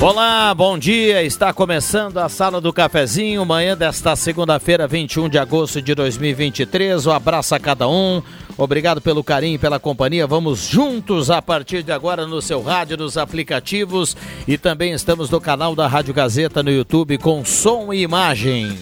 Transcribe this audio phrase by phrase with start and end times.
[0.00, 1.24] Olá, bom dia.
[1.24, 7.04] Está começando a Sala do Cafezinho, manhã desta segunda-feira, 21 de agosto de 2023.
[7.04, 8.22] Um abraço a cada um.
[8.56, 10.24] Obrigado pelo carinho e pela companhia.
[10.24, 15.40] Vamos juntos a partir de agora no seu rádio, nos aplicativos e também estamos no
[15.40, 18.78] canal da Rádio Gazeta no YouTube com som e imagem.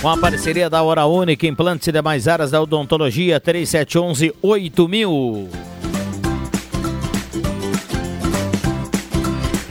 [0.00, 5.71] Com a parceria da Hora Única, implantes e demais áreas da odontologia, 3711 8000.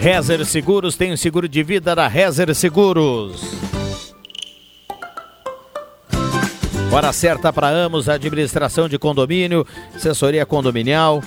[0.02, 3.40] Rezer Seguros tem o seguro de vida da Rezer Seguros.
[6.92, 9.64] Hora certa para Amos, administração de condomínio,
[9.96, 11.22] assessoria condominial,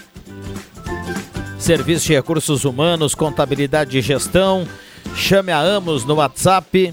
[1.56, 4.66] serviço de recursos humanos, contabilidade e gestão.
[5.14, 6.92] Chame a Amos no WhatsApp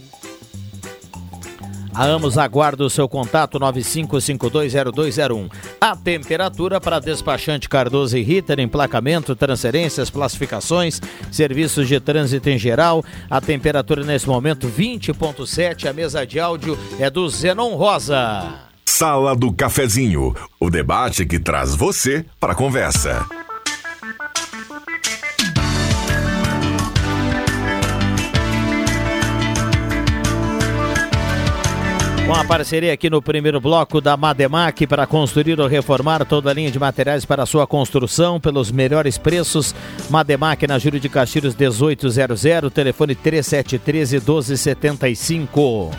[1.94, 5.50] a Amos aguarda o seu contato 95520201.
[5.80, 11.02] A temperatura para despachante Cardoso e Ritter, emplacamento, transferências, classificações,
[11.32, 13.04] serviços de trânsito em geral.
[13.30, 15.90] A temperatura nesse momento 20.7.
[15.90, 18.72] A mesa de áudio é do Zenon Rosa.
[18.86, 23.26] Sala do Cafezinho, o debate que traz você para a conversa.
[32.32, 36.54] Com a parceria aqui no primeiro bloco da Mademac para construir ou reformar toda a
[36.54, 39.76] linha de materiais para sua construção pelos melhores preços.
[40.10, 45.92] Mademac na Júlio de Castilhos 1800, telefone 3713 1275.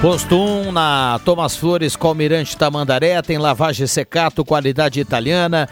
[0.00, 5.68] Posto 1 na Thomas Flores, Almirante Tamandaré, tem lavagem secato, qualidade italiana.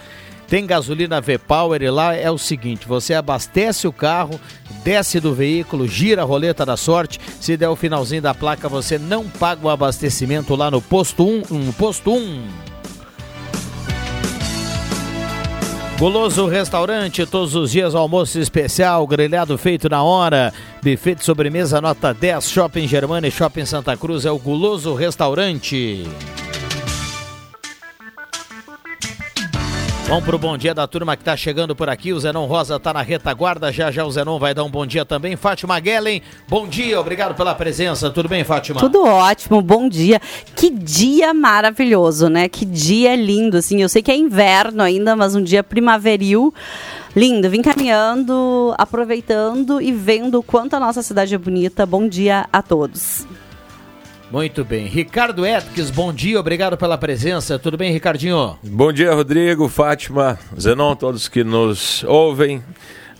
[0.46, 4.38] Tem gasolina V-Power e lá é o seguinte: você abastece o carro,
[4.84, 7.18] desce do veículo, gira a roleta da sorte.
[7.40, 11.42] Se der o finalzinho da placa, você não paga o abastecimento lá no posto 1.
[11.50, 12.74] Um, posto 1.
[15.98, 20.52] Goloso Restaurante, todos os dias almoço especial, grelhado feito na hora,
[20.82, 26.04] buffet de sobremesa nota 10, Shopping Germana e Shopping Santa Cruz é o Guloso Restaurante.
[30.06, 32.12] Vamos pro bom dia da turma que tá chegando por aqui.
[32.12, 33.72] O Zenon Rosa tá na retaguarda.
[33.72, 35.34] Já já o Zenon vai dar um bom dia também.
[35.34, 37.00] Fátima Guellen, bom dia.
[37.00, 38.10] Obrigado pela presença.
[38.10, 38.78] Tudo bem, Fátima?
[38.78, 39.62] Tudo ótimo.
[39.62, 40.20] Bom dia.
[40.54, 42.50] Que dia maravilhoso, né?
[42.50, 43.80] Que dia lindo, assim.
[43.80, 46.52] Eu sei que é inverno ainda, mas um dia primaveril.
[47.16, 51.86] Lindo, vim caminhando, aproveitando e vendo o quanto a nossa cidade é bonita.
[51.86, 53.26] Bom dia a todos.
[54.34, 54.86] Muito bem.
[54.86, 57.56] Ricardo Etques, bom dia, obrigado pela presença.
[57.56, 58.58] Tudo bem, Ricardinho?
[58.64, 62.60] Bom dia, Rodrigo, Fátima, Zenon, todos que nos ouvem.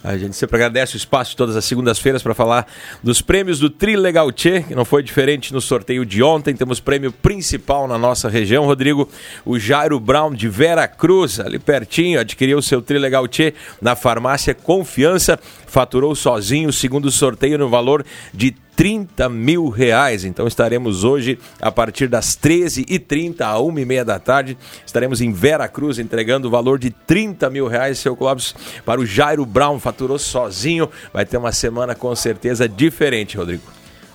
[0.02, 2.66] A gente sempre agradece o espaço todas as segundas-feiras para falar
[3.00, 6.52] dos prêmios do Tri Legal Tchê, que não foi diferente no sorteio de ontem.
[6.52, 9.08] Temos prêmio principal na nossa região, Rodrigo.
[9.46, 13.94] O Jairo Brown de Vera Cruz, ali pertinho, adquiriu o seu Tri Legal Tchê na
[13.94, 15.38] farmácia Confiança.
[15.64, 20.24] Faturou sozinho o segundo sorteio no valor de 30 mil reais.
[20.24, 25.98] Então estaremos hoje, a partir das 13h30 a 1h30 da tarde, estaremos em Vera Cruz
[25.98, 28.54] entregando o valor de 30 mil reais, seu Clóvis,
[28.84, 29.78] para o Jairo Brown.
[29.78, 30.88] Faturou sozinho.
[31.12, 33.62] Vai ter uma semana com certeza diferente, Rodrigo.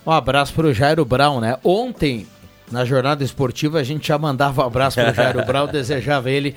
[0.06, 1.58] Um abraço para o Jairo Brown, né?
[1.64, 2.28] Ontem,
[2.72, 6.56] na jornada esportiva, a gente já mandava um abraço para o Jairo Brown, desejava ele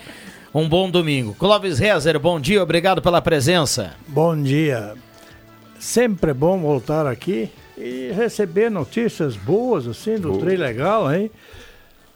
[0.55, 1.35] um bom domingo.
[1.35, 3.95] Clóvis Rezer, bom dia, obrigado pela presença.
[4.07, 4.95] Bom dia.
[5.79, 11.31] Sempre bom voltar aqui e receber notícias boas, assim, do trem legal, hein?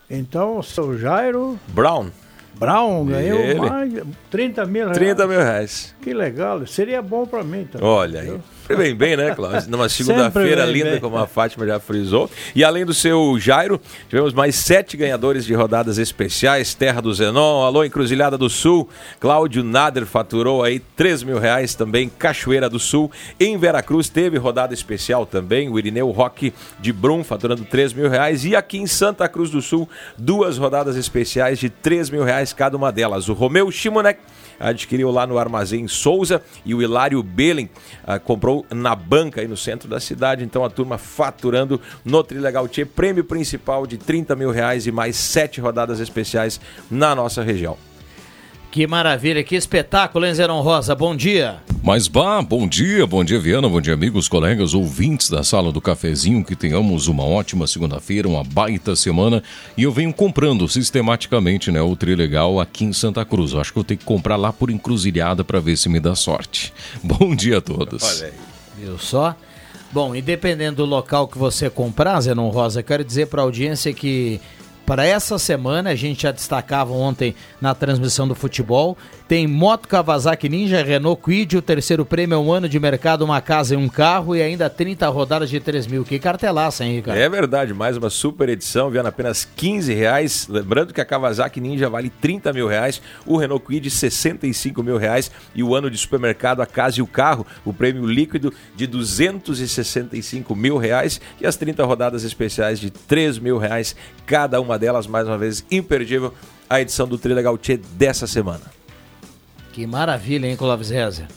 [0.09, 2.11] Então, o seu Jairo Brown,
[2.55, 3.61] Brown ganhou Ele.
[3.61, 3.93] mais
[4.31, 4.99] 30 mil reais.
[4.99, 5.95] 30 mil reais.
[6.01, 7.87] Que legal, seria bom pra mim também.
[7.87, 8.41] Olha aí.
[8.67, 9.71] Sempre Vem bem, né, Cláudio?
[9.71, 11.01] Numa segunda-feira linda, bem.
[11.01, 12.29] como a Fátima já frisou.
[12.55, 16.75] E além do seu Jairo, tivemos mais sete ganhadores de rodadas especiais.
[16.75, 18.89] Terra do Zenon, alô, Encruzilhada do Sul.
[19.21, 22.09] Cláudio Nader faturou aí 3 mil reais também.
[22.09, 23.11] Cachoeira do Sul.
[23.39, 25.69] Em Veracruz teve rodada especial também.
[25.69, 28.45] O Irineu Roque de Brum faturando 3 mil reais.
[28.45, 29.89] E aqui em Santa Cruz do Sul,
[30.19, 33.29] duas rodadas especiais de 3 mil reais cada uma delas.
[33.29, 34.19] O Romeu Shimonek
[34.59, 37.71] adquiriu lá no Armazém Souza e o Hilário Belen
[38.05, 40.45] ah, comprou na banca aí no centro da cidade.
[40.45, 45.17] Então a turma faturando no Trilegal Tchê, prêmio principal de 30 mil reais e mais
[45.17, 46.61] sete rodadas especiais
[46.91, 47.86] na nossa região.
[48.77, 50.95] Que maravilha, que espetáculo, hein, Zeron Rosa?
[50.95, 51.63] Bom dia.
[51.83, 55.81] Mas bah, bom dia, bom dia Viana, bom dia amigos, colegas, ouvintes da sala do
[55.81, 59.43] cafezinho, que tenhamos uma ótima segunda-feira, uma baita semana
[59.79, 63.53] e eu venho comprando sistematicamente né, o Trilegal aqui em Santa Cruz.
[63.53, 66.15] Eu acho que eu tenho que comprar lá por encruzilhada para ver se me dá
[66.15, 66.71] sorte.
[67.03, 68.03] Bom dia a todos.
[68.03, 68.33] Olha aí.
[68.79, 69.35] Viu só?
[69.91, 73.95] Bom, e dependendo do local que você comprar, Zenon Rosa, quero dizer para a audiência
[73.95, 74.39] que
[74.87, 78.97] para essa semana, a gente já destacava ontem na transmissão do futebol,
[79.29, 83.41] tem moto Kawasaki Ninja, Renault Kwid, o terceiro prêmio é um ano de mercado, uma
[83.41, 86.05] casa e um carro e ainda 30 rodadas de 3 mil.
[86.05, 87.19] Que cartelaça, hein, Ricardo?
[87.19, 90.47] É verdade, mais uma super edição, vindo apenas 15 reais.
[90.49, 95.31] Lembrando que a Kawasaki Ninja vale 30 mil reais, o Renault Kwid 65 mil reais
[95.55, 100.55] e o ano de supermercado, a casa e o carro, o prêmio líquido de 265
[100.55, 105.27] mil reais e as 30 rodadas especiais de 3 mil reais, cada uma delas, mais
[105.27, 106.33] uma vez, imperdível,
[106.71, 108.76] a edição do Trilegal Tchê dessa semana.
[109.77, 111.29] Que maravilha, hein, Clóvis Reza?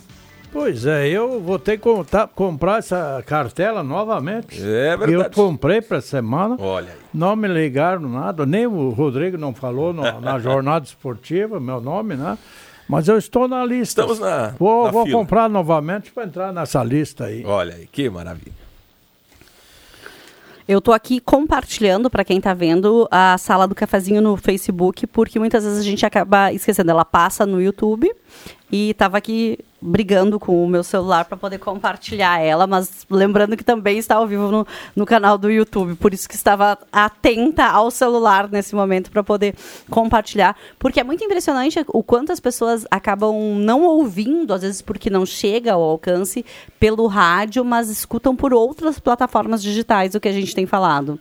[0.49, 4.57] Pois é, eu vou ter que contar- comprar essa cartela novamente.
[4.61, 5.11] É verdade.
[5.11, 6.55] Eu comprei para semana.
[6.57, 6.97] Olha aí.
[7.13, 12.15] Não me ligaram nada, nem o Rodrigo não falou no- na jornada esportiva, meu nome,
[12.15, 12.37] né?
[12.87, 14.03] Mas eu estou na lista.
[14.03, 15.17] Estamos na- Vou, na vou fila.
[15.19, 17.43] comprar novamente para entrar nessa lista aí.
[17.45, 18.68] Olha aí, que maravilha.
[20.69, 25.39] Eu tô aqui compartilhando para quem tá vendo a sala do cafezinho no Facebook, porque
[25.39, 26.91] muitas vezes a gente acaba esquecendo.
[26.91, 28.07] Ela passa no YouTube
[28.71, 33.63] e tava aqui brigando com o meu celular para poder compartilhar ela, mas lembrando que
[33.63, 37.89] também está ao vivo no, no canal do YouTube, por isso que estava atenta ao
[37.89, 39.55] celular nesse momento para poder
[39.89, 45.09] compartilhar, porque é muito impressionante o quanto as pessoas acabam não ouvindo, às vezes porque
[45.09, 46.45] não chega ao alcance
[46.79, 51.17] pelo rádio, mas escutam por outras plataformas digitais o que a gente tem falado.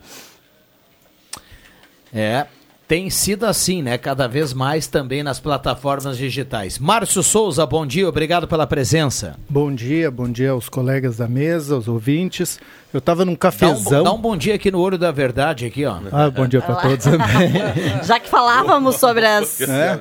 [2.12, 2.46] É,
[2.88, 3.98] tem sido assim, né?
[3.98, 6.78] Cada vez mais também nas plataformas digitais.
[6.78, 9.36] Márcio Souza, bom dia, obrigado pela presença.
[9.46, 12.58] Bom dia, bom dia aos colegas da mesa, aos ouvintes.
[12.92, 14.02] Eu estava num Dá um, cafezão.
[14.02, 15.98] dá um bom dia aqui no Olho da Verdade, aqui, ó.
[16.10, 17.52] Ah, bom dia para todos também.
[18.02, 19.60] Já que falávamos sobre as.
[19.60, 20.00] É.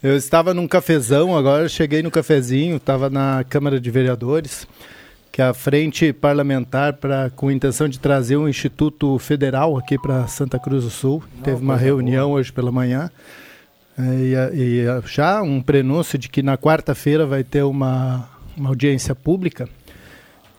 [0.00, 4.68] Eu estava num cafezão, agora cheguei no cafezinho, estava na Câmara de Vereadores,
[5.40, 10.26] que a frente parlamentar para com a intenção de trazer um instituto federal aqui para
[10.26, 11.24] Santa Cruz do Sul.
[11.42, 13.10] Teve uma reunião hoje pela manhã.
[13.98, 19.14] É, E, e já um prenúncio de que na quarta-feira vai ter uma, uma audiência
[19.14, 19.66] pública.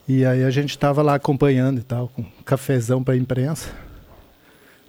[0.08, 3.70] E aí a gente estava lá acompanhando e tal, com um cafezão para a imprensa.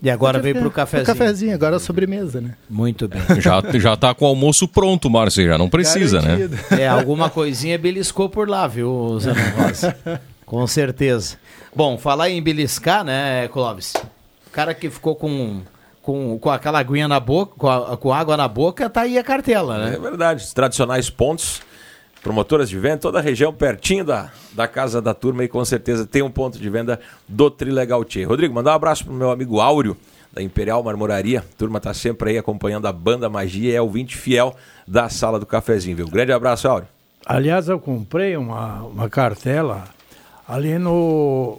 [0.02, 1.06] E agora veio pro O cafezinho.
[1.06, 2.54] cafezinho, agora a sobremesa, né?
[2.68, 3.20] Muito bem.
[3.40, 6.36] Já, já tá com o almoço pronto, Márcio, já não precisa, né?
[6.48, 6.80] Garantido.
[6.80, 9.96] É, alguma coisinha beliscou por lá, viu, Zé Rosa?
[10.44, 11.36] Com certeza.
[11.74, 13.92] Bom, falar em beliscar, né, Clóvis?
[14.46, 15.60] O cara que ficou com,
[16.02, 19.22] com, com aquela aguinha na boca, com, a- com água na boca, tá aí a
[19.22, 19.98] cartela, É né?
[19.98, 21.62] verdade, os tradicionais pontos,
[22.22, 26.06] promotoras de venda, toda a região pertinho da, da casa da turma e com certeza
[26.06, 28.24] tem um ponto de venda do Trilegal Tchê.
[28.24, 29.96] Rodrigo, mandar um abraço pro meu amigo Áureo,
[30.32, 31.40] da Imperial Marmoraria.
[31.40, 34.54] A turma tá sempre aí acompanhando a banda Magia, é ouvinte fiel
[34.86, 36.08] da sala do cafezinho, viu?
[36.08, 36.88] Grande abraço, Áureo.
[37.26, 39.84] Aliás, eu comprei uma, uma cartela
[40.48, 41.58] ali no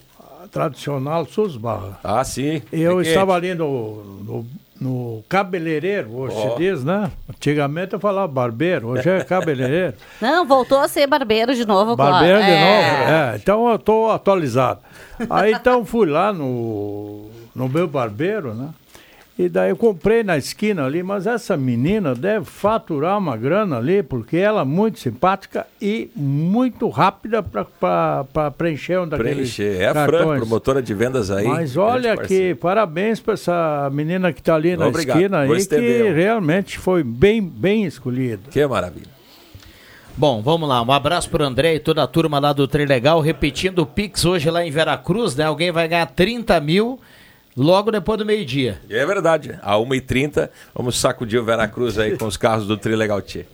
[0.52, 2.00] tradicional Susbarra.
[2.04, 2.62] Ah, sim.
[2.72, 4.46] Eu estava ali no, no,
[4.84, 6.50] no cabeleireiro, hoje Ó.
[6.52, 7.10] se diz, né?
[7.30, 9.94] Antigamente eu falava barbeiro, hoje é cabeleireiro.
[10.22, 12.60] Não, voltou a ser barbeiro de novo, Barbeiro de É.
[12.60, 13.36] novo, é.
[13.38, 14.82] Então eu estou atualizado.
[15.30, 18.70] Aí então fui lá no, no meu barbeiro, né?
[19.38, 24.04] E daí eu comprei na esquina ali, mas essa menina deve faturar uma grana ali,
[24.04, 29.82] porque ela é muito simpática e muito rápida para preencher um daqueles Preencher.
[29.82, 30.40] É a Fran, cartões.
[30.40, 31.48] promotora de vendas aí.
[31.48, 36.12] Mas olha que parabéns para essa menina que está ali na Obrigado, esquina aí, que
[36.12, 38.52] realmente foi bem, bem escolhida.
[38.52, 39.14] Que maravilha.
[40.16, 40.80] Bom, vamos lá.
[40.84, 43.20] Um abraço pro André e toda a turma lá do Trilegal.
[43.20, 45.46] Repetindo o Pix hoje lá em Veracruz, né?
[45.46, 47.00] Alguém vai ganhar 30 mil
[47.56, 48.82] Logo depois do meio-dia.
[48.90, 49.60] É verdade.
[49.62, 53.46] A 1h30, vamos sacudir o Veracruz aí com os carros do Trilegal Tchê.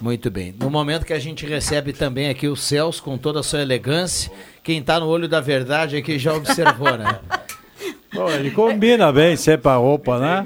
[0.00, 0.54] Muito bem.
[0.58, 4.30] No momento que a gente recebe também aqui o Celso com toda a sua elegância,
[4.62, 7.18] quem está no olho da verdade aqui já observou, né?
[8.12, 10.44] Bom, ele combina bem sempre a roupa, né?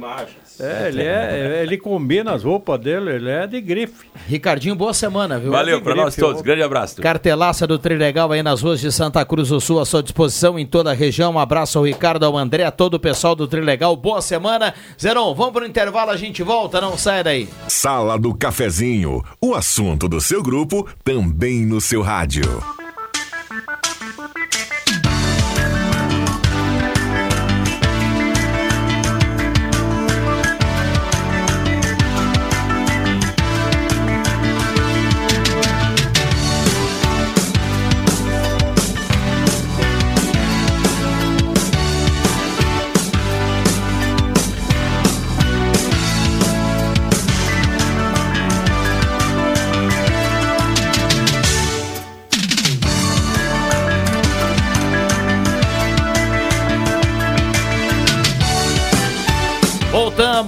[0.61, 4.07] É, ele, é, ele combina as roupas dele, ele é de grife.
[4.29, 5.51] Ricardinho, boa semana, viu?
[5.51, 6.43] Valeu para nós todos.
[6.43, 7.01] Grande abraço.
[7.01, 10.67] Cartelaça do Trilegal aí nas ruas de Santa Cruz do Sul à sua disposição em
[10.67, 11.33] toda a região.
[11.33, 13.97] Um abraço ao Ricardo, ao André, a todo o pessoal do Trilegal.
[13.97, 14.75] Boa semana.
[15.01, 17.49] Zeron, vamos para o intervalo, a gente volta, não sai daí.
[17.69, 22.80] Sala do Cafezinho, o assunto do seu grupo também no seu rádio.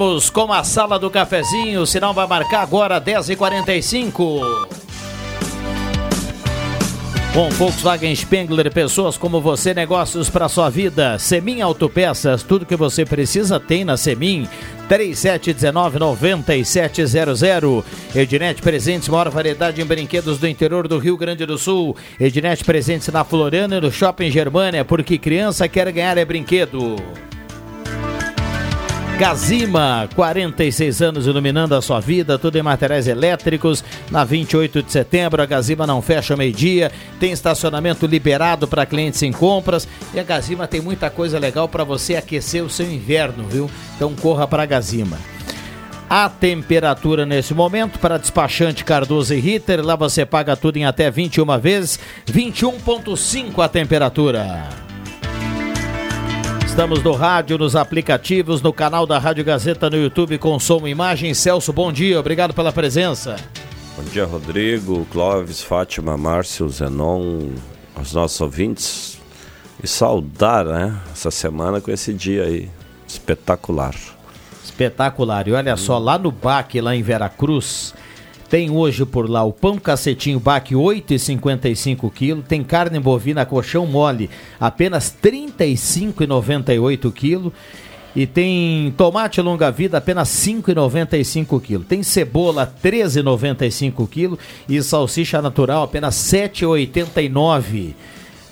[0.03, 1.83] Voltamos com a sala do cafezinho.
[1.83, 4.67] O sinal vai marcar agora 10h45.
[7.33, 11.21] Com Volkswagen Spengler, pessoas como você, negócios para sua vida.
[11.21, 14.49] Semin Autopeças, tudo que você precisa tem na Semin.
[14.89, 17.85] 3719-9700.
[18.13, 21.97] Ednet Presentes, maior variedade em brinquedos do interior do Rio Grande do Sul.
[22.19, 26.97] Ednet Presentes na Floriana e no Shopping Germânia, porque criança quer ganhar é brinquedo.
[29.19, 33.85] Gazima, 46 anos iluminando a sua vida, tudo em materiais elétricos.
[34.11, 36.91] Na 28 de setembro, a Gazima não fecha meio-dia,
[37.21, 41.85] tem estacionamento liberado para clientes em compras e a Gazima tem muita coisa legal para
[41.85, 43.71] você aquecer o seu inverno, viu?
[43.97, 45.19] Então corra para a Gazima.
[46.11, 51.11] A temperatura nesse momento para despachante Cardoso e Ritter, lá você paga tudo em até
[51.11, 54.92] 21 vezes, 21.5 a temperatura.
[56.73, 60.91] Estamos no rádio, nos aplicativos, no canal da Rádio Gazeta no YouTube com som e
[60.91, 61.35] imagem.
[61.35, 63.37] Celso, bom dia, obrigado pela presença.
[63.95, 67.51] Bom dia, Rodrigo, Clóvis, Fátima, Márcio, Zenon,
[67.95, 69.21] aos nossos ouvintes.
[69.85, 72.71] E saudar, né, essa semana com esse dia aí
[73.07, 73.95] espetacular.
[74.65, 75.47] Espetacular.
[75.49, 77.93] E olha só, lá no BAC, lá em Veracruz,
[78.53, 84.29] tem hoje por lá o pão cacetinho baque 8,55 kg, tem carne bovina colchão mole
[84.61, 87.51] apenas 35,98 kg
[88.15, 91.83] e tem tomate longa vida apenas 5,95 kg.
[91.83, 94.37] Tem cebola 13,95 kg
[94.69, 97.95] e salsicha natural apenas 7,89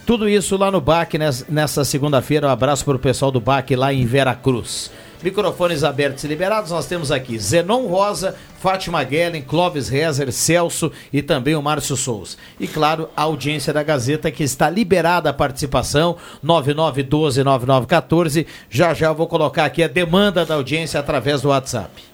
[0.07, 2.47] tudo isso lá no BAC nessa segunda-feira.
[2.47, 4.91] Um abraço para o pessoal do BAC lá em Veracruz.
[5.23, 11.21] Microfones abertos e liberados, nós temos aqui Zenon Rosa, Fátima Guellen, Clóvis Rezer, Celso e
[11.21, 12.39] também o Márcio Souza.
[12.59, 18.47] E claro, a audiência da Gazeta que está liberada a participação, 9912-9914.
[18.71, 22.10] Já já eu vou colocar aqui a demanda da audiência através do WhatsApp.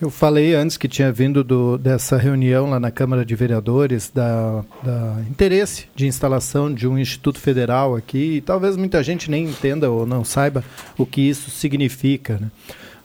[0.00, 4.64] Eu falei antes que tinha vindo do, dessa reunião lá na Câmara de Vereadores da,
[4.82, 9.90] da, interesse de instalação de um instituto federal aqui e talvez muita gente nem entenda
[9.90, 10.64] ou não saiba
[10.96, 12.50] o que isso significa, né?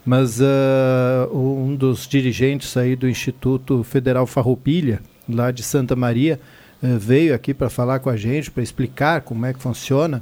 [0.05, 6.39] Mas uh, um dos dirigentes aí do Instituto Federal Farroupilha, lá de Santa Maria,
[6.81, 10.21] uh, veio aqui para falar com a gente, para explicar como é que funciona.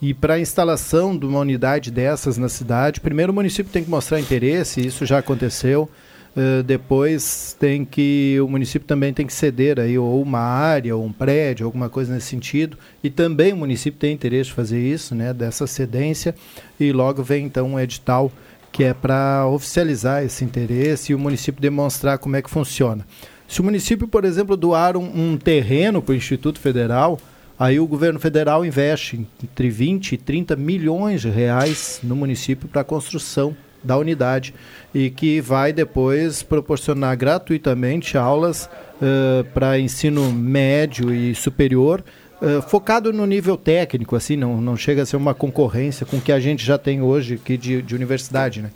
[0.00, 3.90] E para a instalação de uma unidade dessas na cidade, primeiro o município tem que
[3.90, 5.90] mostrar interesse, isso já aconteceu.
[6.36, 11.04] Uh, depois tem que o município também tem que ceder aí ou uma área ou
[11.04, 12.76] um prédio alguma coisa nesse sentido.
[13.04, 16.34] E também o município tem interesse de fazer isso né dessa cedência.
[16.78, 18.32] E logo vem então um edital
[18.72, 23.06] que é para oficializar esse interesse e o município demonstrar como é que funciona.
[23.46, 27.16] Se o município por exemplo doar um, um terreno para o Instituto Federal
[27.56, 32.80] aí o governo federal investe entre 20 e 30 milhões de reais no município para
[32.80, 34.54] a construção da unidade
[34.94, 42.02] e que vai depois proporcionar gratuitamente aulas uh, para ensino médio e superior,
[42.40, 46.20] uh, focado no nível técnico, assim, não, não chega a ser uma concorrência com o
[46.20, 48.70] que a gente já tem hoje aqui de, de universidade, né?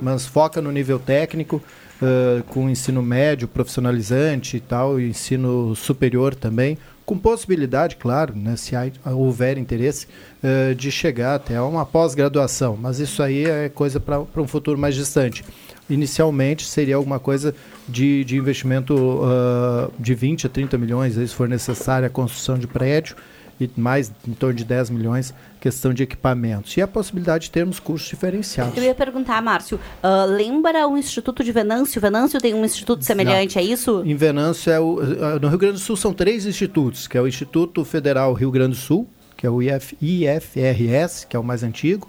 [0.00, 1.62] mas foca no nível técnico,
[2.00, 8.56] uh, com ensino médio, profissionalizante e tal, e ensino superior também, com possibilidade, claro, né,
[8.56, 10.06] se houver interesse,
[10.42, 12.76] uh, de chegar até uma pós-graduação.
[12.80, 15.44] Mas isso aí é coisa para um futuro mais distante.
[15.88, 17.54] Inicialmente seria alguma coisa
[17.86, 22.66] de, de investimento uh, de 20 a 30 milhões, se for necessária a construção de
[22.66, 23.16] prédio,
[23.60, 26.76] e mais em torno de 10 milhões questão de equipamentos.
[26.76, 28.76] E a possibilidade de termos cursos diferenciados.
[28.76, 32.00] Eu ia perguntar, Márcio, uh, lembra o Instituto de Venâncio?
[32.00, 33.62] Venâncio tem um instituto semelhante, Não.
[33.62, 34.02] é isso?
[34.04, 35.00] Em Venâncio, é o,
[35.40, 38.72] no Rio Grande do Sul são três institutos, que é o Instituto Federal Rio Grande
[38.72, 42.08] do Sul, que é o IF, IFRS, que é o mais antigo,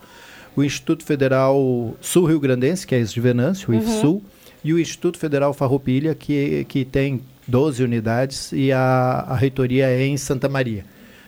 [0.55, 3.79] o Instituto Federal Sul Rio Grandense, que é esse de Venâncio, o uhum.
[3.79, 4.23] IFSUL,
[4.63, 10.05] e o Instituto Federal Farroupilha, que, que tem 12 unidades, e a, a reitoria é
[10.05, 10.83] em Santa Maria.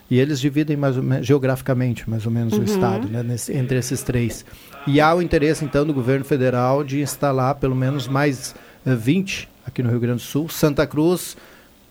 [0.10, 2.62] E eles dividem mais menos, geograficamente mais ou menos uhum.
[2.62, 4.46] o estado, né, nesse, entre esses três.
[4.86, 8.96] E há o interesse, então, do governo federal de instalar pelo menos mais uh, eh,
[8.96, 11.36] 20 aqui no Rio Grande do Sul, Santa Cruz,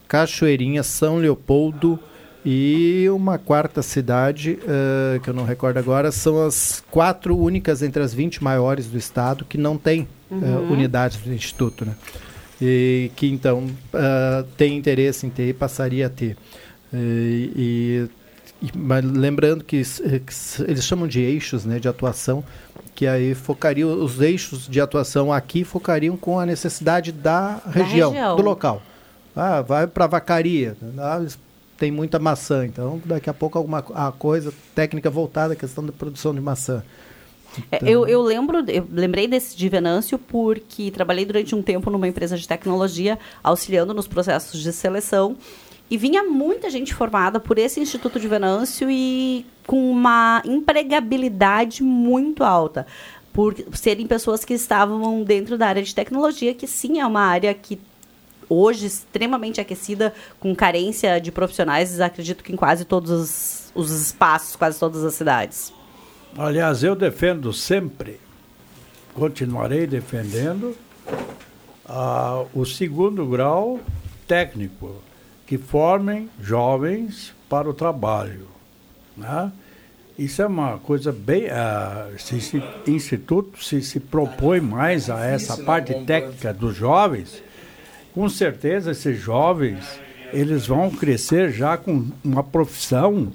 [0.08, 1.98] Cachoeirinha, São Leopoldo
[2.42, 8.02] e uma quarta cidade, uh, que eu não recordo agora, são as quatro únicas entre
[8.02, 10.38] as 20 maiores do estado que não tem uhum.
[10.38, 11.92] uh, unidades do Instituto, né?
[12.58, 13.66] E que então
[14.56, 16.38] tem interesse em ter e passaria a ter.
[16.92, 18.08] E,
[18.62, 22.44] e, mas lembrando que, que, eles chamam de eixos né, de atuação,
[22.94, 28.10] que aí focariam, os eixos de atuação aqui focariam com a necessidade da, da região,
[28.10, 28.82] região, do local.
[29.34, 31.22] Ah, vai para a vacaria, ah,
[31.76, 35.92] tem muita maçã, então daqui a pouco alguma a coisa técnica voltada à questão da
[35.92, 36.82] produção de maçã.
[37.70, 37.88] É, então...
[37.88, 42.36] Eu, eu, lembro, eu lembrei desse de Venâncio porque trabalhei durante um tempo numa empresa
[42.36, 45.36] de tecnologia, auxiliando nos processos de seleção
[45.90, 52.42] e vinha muita gente formada por esse Instituto de Venâncio e com uma empregabilidade muito
[52.42, 52.86] alta.
[53.32, 57.52] Por serem pessoas que estavam dentro da área de tecnologia, que sim é uma área
[57.54, 57.78] que
[58.48, 64.56] hoje extremamente aquecida, com carência de profissionais, acredito que em quase todos os, os espaços,
[64.56, 65.72] quase todas as cidades.
[66.36, 68.20] Aliás, eu defendo sempre,
[69.14, 70.76] continuarei defendendo,
[71.88, 73.80] uh, o segundo grau
[74.26, 74.96] técnico
[75.46, 78.48] que formem jovens para o trabalho.
[79.16, 79.52] Né?
[80.18, 81.44] Isso é uma coisa bem.
[81.44, 87.42] Uh, se esse instituto se, se propõe mais a essa parte técnica dos jovens,
[88.14, 90.00] com certeza esses jovens
[90.32, 93.30] eles vão crescer já com uma profissão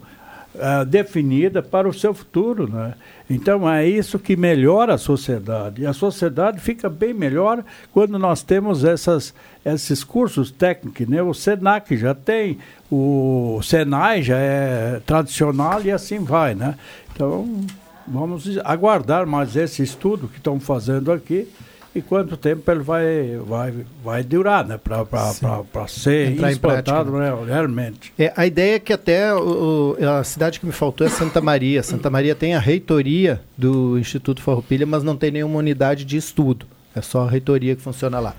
[0.55, 2.69] uh, definida para o seu futuro.
[2.69, 2.93] Né?
[3.29, 5.81] Então é isso que melhora a sociedade.
[5.81, 9.33] E a sociedade fica bem melhor quando nós temos essas,
[9.65, 11.07] esses cursos técnicos.
[11.07, 11.21] Né?
[11.21, 12.57] O SENAC já tem,
[12.91, 16.55] o SENAI já é tradicional e assim vai.
[16.55, 16.75] Né?
[17.13, 17.61] Então
[18.07, 21.47] vamos aguardar mais esse estudo que estão fazendo aqui
[21.93, 23.73] e quanto tempo ele vai, vai,
[24.03, 24.79] vai durar, né?
[24.81, 27.33] Para ser Entrar explotado né?
[27.45, 28.13] realmente.
[28.17, 31.83] É, a ideia é que até o, a cidade que me faltou é Santa Maria.
[31.83, 36.65] Santa Maria tem a reitoria do Instituto Farroupilha, mas não tem nenhuma unidade de estudo.
[36.95, 38.35] É só a reitoria que funciona lá.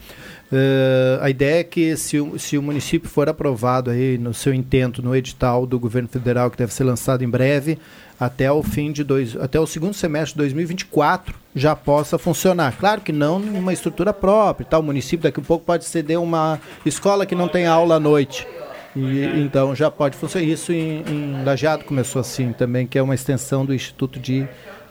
[0.53, 4.53] Uh, a ideia é que se o, se o município for aprovado aí no seu
[4.53, 7.79] intento no edital do governo federal que deve ser lançado em breve,
[8.25, 12.77] até o fim de dois, até o segundo semestre de 2024 já possa funcionar.
[12.79, 14.81] Claro que não em uma estrutura própria, tal.
[14.81, 18.47] O município daqui a pouco pode ceder uma escola que não tem aula à noite.
[18.95, 20.47] E, então já pode funcionar.
[20.47, 24.47] Isso em, em Lajeado começou assim também, que é uma extensão do Instituto de,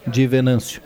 [0.05, 0.81] de Venâncio.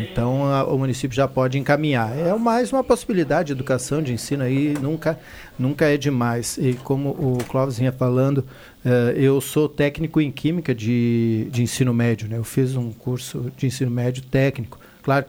[0.00, 2.16] Então a, o município já pode encaminhar.
[2.16, 5.18] É mais uma possibilidade de educação, de ensino aí, nunca,
[5.58, 6.58] nunca é demais.
[6.58, 8.38] E como o Clóvis vinha falando,
[8.84, 12.28] uh, eu sou técnico em química de, de ensino médio.
[12.28, 12.38] Né?
[12.38, 14.78] Eu fiz um curso de ensino médio técnico.
[15.02, 15.26] Claro,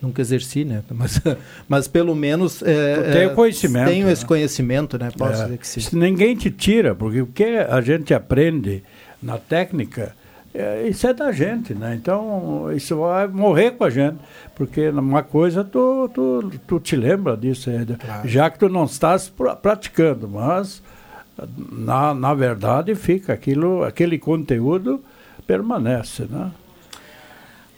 [0.00, 0.82] nunca exerci, né?
[0.90, 1.20] Mas,
[1.66, 4.12] mas pelo menos é, tenho conhecimento, tenho né?
[4.12, 5.10] esse conhecimento, né?
[5.16, 5.44] Posso é.
[5.44, 5.96] dizer que sim.
[5.96, 8.82] Ninguém te tira, porque o que a gente aprende
[9.22, 10.14] na técnica
[10.54, 11.94] é, isso é da gente, né?
[11.94, 14.16] Então, isso vai morrer com a gente.
[14.54, 18.26] Porque uma coisa tu, tu, tu te lembra disso, é, claro.
[18.26, 19.32] já que tu não estás
[19.62, 20.82] praticando, mas
[21.70, 25.02] na, na verdade fica aquilo, aquele conteúdo
[25.46, 26.50] permanece, né?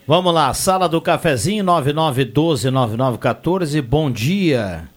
[0.06, 3.80] Vamos lá, sala do cafezinho 99129914.
[3.82, 4.88] Bom dia.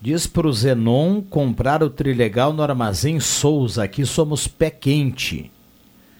[0.00, 3.84] Diz pro Zenon comprar o trilegal no Armazém Souza.
[3.84, 5.50] Aqui somos pé quente.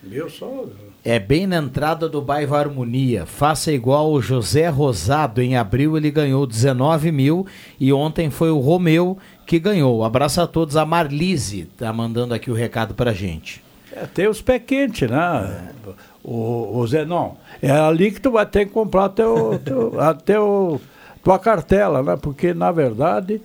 [0.06, 0.92] Meu sogro.
[1.04, 3.26] É bem na entrada do bairro Harmonia.
[3.26, 5.42] Faça igual o José Rosado.
[5.42, 7.46] Em abril ele ganhou 19 mil
[7.78, 10.04] e ontem foi o Romeu que ganhou.
[10.04, 10.76] Abraço a todos.
[10.76, 13.62] A Marlise tá mandando aqui o recado pra gente.
[13.92, 15.70] É, tem os pé quentes, né?
[15.86, 15.90] É.
[16.22, 17.34] O, o Zenon.
[17.60, 20.80] É ali que tu vai ter que comprar teu, teu, a teu,
[21.22, 22.16] tua cartela, né?
[22.16, 23.42] Porque, na verdade,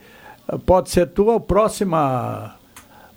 [0.66, 2.56] pode ser tua próxima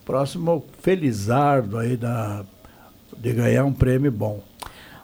[0.05, 2.45] próximo felizardo aí da
[3.23, 4.43] de ganhar um prêmio bom.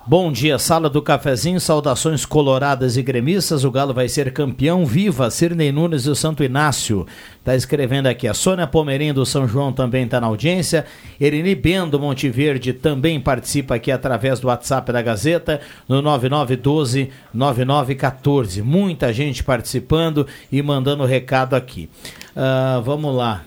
[0.04, 3.62] Bom dia, sala do cafezinho, saudações coloradas e gremistas.
[3.62, 4.84] O Galo vai ser campeão.
[4.84, 7.06] Viva Cirnei Nunes e o Santo Inácio.
[7.44, 8.26] Tá escrevendo aqui.
[8.26, 10.86] A Sônia Pomerim do São João também está na audiência.
[11.20, 18.62] Erini Bendo Monteverde também participa aqui através do WhatsApp da Gazeta no 9912 9914.
[18.62, 21.88] Muita gente participando e mandando recado aqui.
[22.34, 23.44] Ah, vamos lá.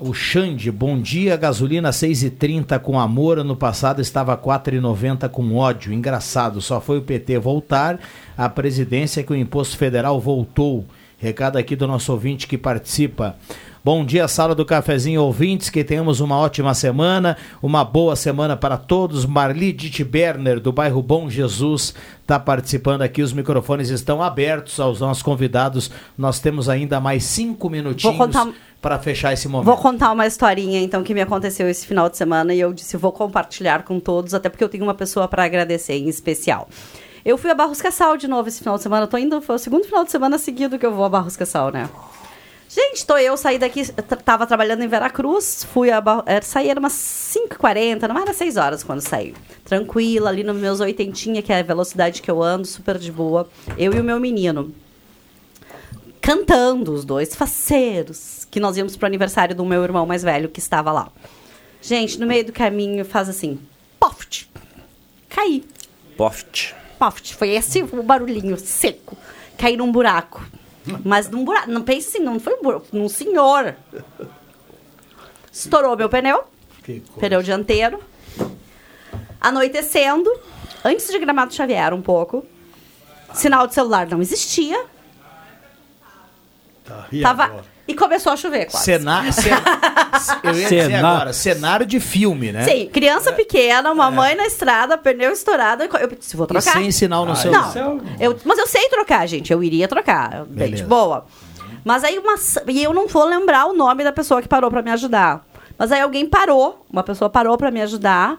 [0.00, 5.92] O Xande, bom dia, gasolina 6,30 com amor, ano passado estava 4,90 com ódio.
[5.92, 7.98] Engraçado, só foi o PT voltar
[8.36, 10.84] à presidência que o imposto federal voltou.
[11.18, 13.34] Recado aqui do nosso ouvinte que participa.
[13.84, 18.76] Bom dia, sala do cafezinho ouvintes, que tenhamos uma ótima semana, uma boa semana para
[18.76, 19.24] todos.
[19.24, 19.72] Marli
[20.08, 23.22] Berner, do bairro Bom Jesus, está participando aqui.
[23.22, 25.90] Os microfones estão abertos aos nossos convidados.
[26.16, 28.48] Nós temos ainda mais cinco minutinhos contar-
[28.80, 29.66] para fechar esse momento.
[29.66, 32.96] Vou contar uma historinha, então, que me aconteceu esse final de semana e eu disse,
[32.96, 36.68] vou compartilhar com todos, até porque eu tenho uma pessoa para agradecer em especial.
[37.24, 39.58] Eu fui a Barros Cassal de novo esse final de semana, tô indo, foi o
[39.58, 41.88] segundo final de semana seguido que eu vou a Barros Cassal, né?
[42.70, 43.90] Gente, tô eu, saí daqui,
[44.24, 48.56] tava trabalhando em Veracruz, fui a Bar- era, saí, era umas 5h40, não era 6
[48.58, 49.34] horas quando saí.
[49.64, 53.48] Tranquila, ali nos meus oitentinha, que é a velocidade que eu ando, super de boa.
[53.78, 54.72] Eu e o meu menino
[56.28, 60.58] cantando, os dois faceiros, que nós íamos pro aniversário do meu irmão mais velho que
[60.58, 61.10] estava lá.
[61.80, 63.58] Gente, no meio do caminho faz assim,
[63.98, 64.46] poft,
[65.30, 65.64] caí,
[66.18, 66.74] Poft.
[66.98, 69.16] poft, foi esse o barulhinho seco,
[69.56, 70.46] caí num buraco.
[71.02, 73.74] Mas num buraco, não pense assim, não foi um buraco, num senhor.
[75.50, 76.44] Estourou meu pneu,
[77.18, 78.00] pneu dianteiro.
[79.40, 80.30] Anoitecendo,
[80.84, 82.44] antes de Gramado Xavier um pouco,
[83.32, 84.84] sinal de celular não existia,
[86.88, 87.44] Tá, e Tava...
[87.44, 87.64] agora?
[87.86, 88.84] E começou a chover quase.
[88.84, 89.30] Cenário,
[90.44, 91.06] eu ia dizer Cenário.
[91.06, 92.64] agora, cenário de filme, né?
[92.64, 95.84] Sim, criança pequena, uma mãe na estrada, pneu estourado.
[95.84, 96.72] Eu disse, vou E trocar.
[96.72, 99.50] sem sinal no Ah, é Não, eu, mas eu sei trocar, gente.
[99.52, 100.44] Eu iria trocar.
[100.44, 100.84] Bem de Beleza.
[100.84, 101.26] boa.
[101.82, 102.34] Mas aí uma.
[102.66, 105.46] E eu não vou lembrar o nome da pessoa que parou pra me ajudar.
[105.78, 108.36] Mas aí alguém parou, uma pessoa parou pra me ajudar,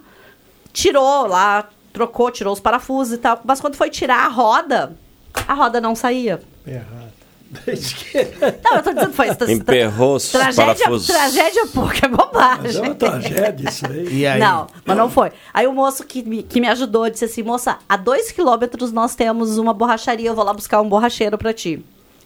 [0.71, 3.39] tirou lá, trocou, tirou os parafusos e tal.
[3.43, 4.95] Mas quando foi tirar a roda,
[5.47, 6.39] a roda não saía.
[6.67, 6.98] Errado.
[8.63, 9.51] Não, eu tô dizendo foi isso.
[9.51, 11.07] Emperrou os Tragédia, parafusos.
[11.07, 12.77] tragédia pouca, é Mas bobagem.
[12.77, 14.17] é uma tragédia isso aí.
[14.19, 14.39] E aí?
[14.39, 15.31] Não, mas não foi.
[15.53, 19.15] Aí o moço que me, que me ajudou disse assim: moça, a dois quilômetros nós
[19.15, 21.83] temos uma borracharia, eu vou lá buscar um borracheiro pra ti.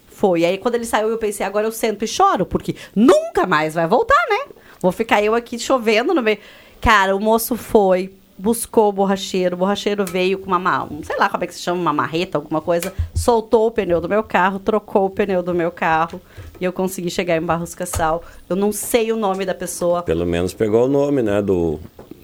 [0.10, 0.44] Foi.
[0.46, 3.88] Aí quando ele saiu, eu pensei: agora eu sento e choro, porque nunca mais vai
[3.88, 4.54] voltar, né?
[4.82, 6.38] Vou ficar eu aqui chovendo no meio.
[6.82, 11.18] Cara, o moço foi, buscou o borracheiro, o borracheiro veio com uma, ma- um, sei
[11.18, 14.24] lá como é que se chama, uma marreta, alguma coisa, soltou o pneu do meu
[14.24, 16.20] carro, trocou o pneu do meu carro
[16.60, 18.24] e eu consegui chegar em Barros Cassal.
[18.50, 20.02] Eu não sei o nome da pessoa.
[20.02, 21.42] Pelo menos pegou o nome, né?
[21.42, 21.80] Do.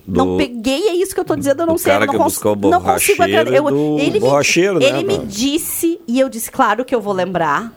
[0.06, 1.92] do Não peguei, é isso que eu tô dizendo, eu não sei.
[1.94, 3.56] cara eu não que cons- buscou o não consigo borracheiro acreditar.
[3.58, 7.00] Eu- do ele me- borracheiro, né, Ele me disse, e eu disse, claro que eu
[7.02, 7.72] vou lembrar.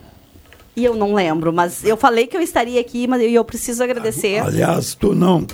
[0.75, 3.83] E eu não lembro, mas eu falei que eu estaria aqui, mas eu, eu preciso
[3.83, 4.39] agradecer.
[4.39, 5.45] Aliás, tu não,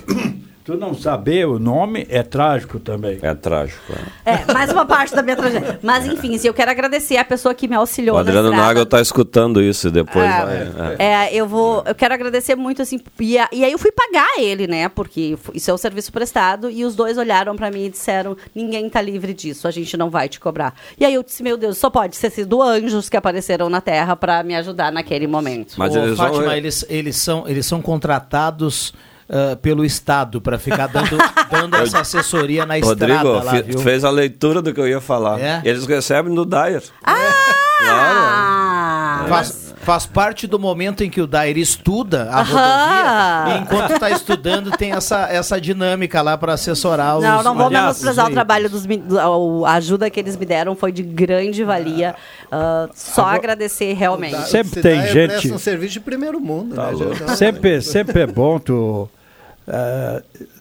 [0.72, 3.18] tu não saber o nome é trágico também.
[3.22, 3.82] É trágico.
[3.92, 3.98] né?
[4.26, 5.80] É, mais uma parte da minha tragédia.
[5.82, 8.16] Mas enfim, assim, eu quero agradecer a pessoa que me auxiliou.
[8.16, 8.68] O Adriano estrada.
[8.68, 10.46] Nagel tá escutando isso e depois É.
[10.46, 10.96] vai.
[11.00, 11.30] é.
[11.30, 11.84] É, eu vou.
[11.86, 13.00] Eu quero agradecer muito, assim.
[13.20, 14.88] E, a- e aí eu fui pagar ele, né?
[14.90, 16.70] Porque isso é o serviço prestado.
[16.70, 20.10] E os dois olharam pra mim e disseram: ninguém tá livre disso, a gente não
[20.10, 20.74] vai te cobrar.
[21.00, 24.16] E aí eu disse: meu Deus, só pode ter sido anjos que apareceram na Terra
[24.16, 25.74] pra me ajudar naquele momento.
[25.78, 28.94] Mas Ô, eles vão- Fátima, eles, eles, são, eles são contratados
[29.30, 31.18] ah, pelo Estado para ficar dando,
[31.52, 33.80] dando essa assessoria na estrada Rodrigo, lá, viu?
[33.80, 35.40] fez a leitura do que eu ia falar.
[35.40, 35.62] É?
[35.64, 36.84] Eles recebem no Dyer.
[37.06, 39.26] Ah!
[39.28, 44.10] Faz, faz parte do momento em que o Dair estuda a rodovia e enquanto está
[44.10, 48.34] estudando tem essa, essa dinâmica lá para assessorar os Não, não vou menosprezar os o
[48.34, 48.86] trabalho dos.
[49.66, 52.16] A ajuda que eles me deram foi de grande valia.
[52.52, 54.50] Ah, só agradecer realmente.
[54.50, 56.76] Sempre Se tem gente- presta um serviço de primeiro mundo.
[56.76, 56.98] Tá né?
[56.98, 59.10] Já dá- Sempre, sempre é bom tu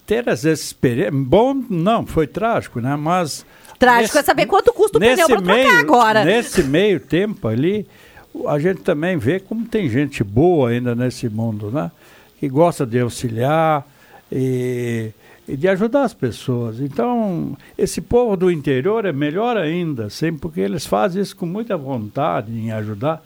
[0.07, 1.14] ter as experiências.
[1.14, 2.97] Bom, não, foi trágico, né?
[2.97, 3.44] Mas.
[3.79, 6.25] Trágico é saber quanto custa o pneu pra trocar agora.
[6.25, 7.87] Nesse meio tempo ali,
[8.47, 11.90] a gente também vê como tem gente boa ainda nesse mundo, né?
[12.40, 13.87] Que gosta de auxiliar
[14.33, 15.11] e,
[15.47, 16.81] e de ajudar as pessoas.
[16.81, 21.77] Então, esse povo do interior é melhor ainda, sempre porque eles fazem isso com muita
[21.77, 23.23] vontade em ajudar.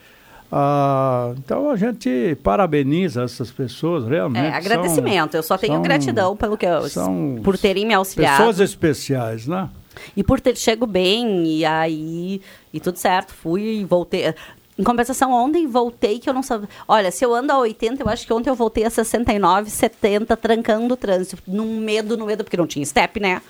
[0.54, 4.44] Ah, então a gente parabeniza essas pessoas realmente.
[4.44, 5.34] É, são- agradecimento.
[5.34, 8.36] eu só tenho são- gratidão pelo que eu, são por terem me auxiliado.
[8.36, 9.70] Pessoas especiais, né?
[10.16, 12.40] E por ter chego bem, e aí.
[12.72, 13.32] E tudo certo.
[13.32, 14.34] Fui e voltei.
[14.78, 16.66] Em compensação, ontem voltei que eu não sabia.
[16.88, 20.34] Olha, se eu ando a 80, eu acho que ontem eu voltei a 69, 70,
[20.36, 21.42] trancando o trânsito.
[21.46, 23.42] Num medo, no medo, porque não tinha step, né?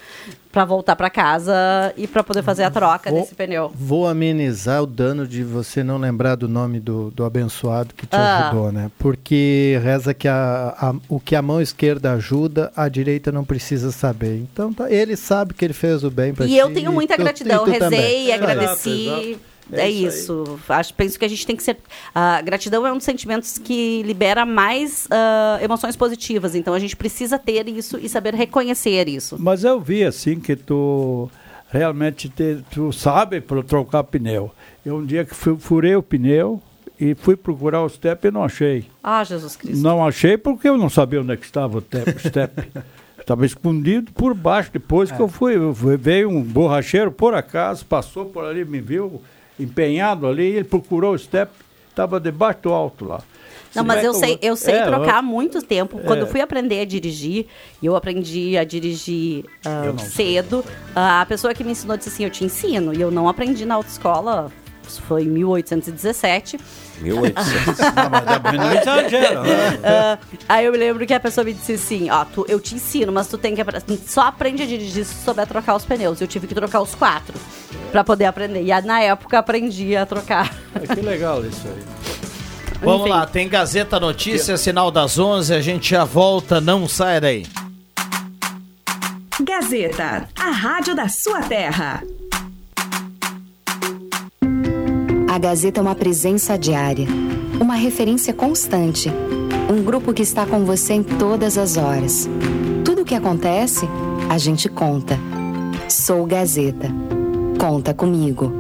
[0.51, 1.55] Pra voltar pra casa
[1.97, 3.71] e pra poder fazer a troca Vou- desse pneu.
[3.75, 8.17] Vou amenizar o dano de você não lembrar do nome do, do abençoado que te
[8.17, 8.49] Ah.
[8.49, 8.91] ajudou, né?
[8.99, 13.93] Porque reza que a, a- o que a mão esquerda ajuda, a direita não precisa
[13.93, 14.39] saber.
[14.39, 16.53] Então tá- ele sabe que ele fez o bem pra ti.
[16.53, 17.67] E eu tenho muita gratidão.
[17.69, 18.01] e tu também.
[18.01, 19.07] Rezei, Exato, agradeci.
[19.09, 19.52] exato.
[19.73, 20.59] É, isso.
[20.69, 21.77] Acho, penso que a gente tem que ser.
[22.15, 26.55] A gratidão é um dos sentimentos que libera mais ah, emoções positivas.
[26.55, 29.37] Então a gente precisa ter isso e saber reconhecer isso.
[29.39, 31.31] Mas eu vi assim que tu
[31.71, 34.51] realmente te- tu sabe para trocar pneu.
[34.85, 36.61] Eu um dia que fui, furei o pneu
[37.01, 38.85] e fui procurar o step e não achei.
[39.03, 39.83] Ah, Jesus Cristo.
[39.83, 42.53] Não achei porque eu não sabia onde é que estava o te- o step.
[43.23, 44.71] Estava escondido por baixo.
[44.73, 48.81] Depois que eu fui, eu fui- veio um borracheiro por acaso, passou por ali, me
[48.81, 49.23] viu
[49.59, 51.51] empenhado ali, ele procurou o step,
[51.89, 53.21] estava debaixo do alto lá.
[53.75, 55.99] Não, mas eu sei, eu sei É, trocar há muito tempo.
[56.05, 56.23] Quando É.
[56.23, 57.47] eu fui aprender a dirigir,
[57.81, 60.63] e eu aprendi a dirigir não cedo,
[60.95, 62.93] ah, a pessoa que me ensinou disse assim, eu te ensino.
[62.93, 64.53] E eu não aprendi na autoescola,
[64.89, 66.59] isso foi em 1817.
[67.01, 67.79] 1800.
[67.79, 69.79] Não, mas também não exagera, né?
[69.85, 70.19] Ah,
[70.49, 73.13] aí eu me lembro que a pessoa me disse assim, ó, tu, eu te ensino,
[73.13, 73.63] mas tu tem que
[74.07, 76.21] só aprende a dirigir se souber trocar os pneus.
[76.21, 77.35] Eu tive que trocar os quatro
[77.91, 78.63] pra poder aprender.
[78.63, 80.55] E aí, na época aprendi a trocar.
[80.75, 81.83] É, que legal isso aí.
[82.83, 83.11] Vamos Enfim.
[83.11, 87.47] lá, tem Gazeta Notícias, sinal das 11, a gente já volta, não sai daí.
[89.41, 92.03] Gazeta, a rádio da sua terra.
[95.33, 97.09] A Gazeta é uma presença diária,
[97.59, 99.11] uma referência constante,
[99.67, 102.29] um grupo que está com você em todas as horas.
[102.85, 103.89] Tudo o que acontece,
[104.29, 105.19] a gente conta.
[105.89, 106.91] Sou Gazeta.
[107.59, 108.53] Conta comigo.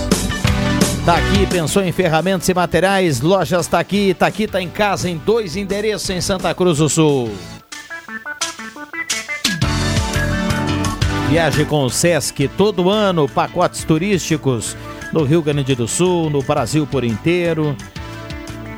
[1.05, 5.07] Tá aqui, pensou em ferramentas e materiais, lojas tá aqui, tá aqui, tá em casa,
[5.07, 7.31] em dois endereços em Santa Cruz do Sul.
[11.29, 14.75] Viaje com o Sesc todo ano, pacotes turísticos
[15.13, 17.77] no Rio Grande do Sul, no Brasil por inteiro,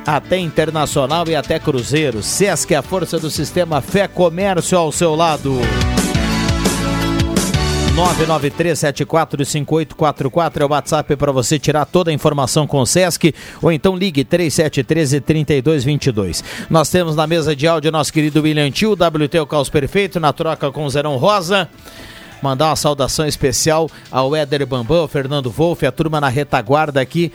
[0.06, 2.22] até internacional e até cruzeiro.
[2.22, 5.60] Sesc é a força do sistema Fé Comércio ao seu lado.
[7.96, 13.96] 993745844 é o WhatsApp para você tirar toda a informação com o Sesc ou então
[13.96, 16.44] ligue 3713-3222.
[16.68, 20.34] Nós temos na mesa de áudio nosso querido William Tio, WT o Caos Perfeito, na
[20.34, 21.66] troca com o Zerão Rosa.
[22.42, 27.30] Mandar uma saudação especial ao Éder Bambam, ao Fernando Wolff, a turma na retaguarda aqui,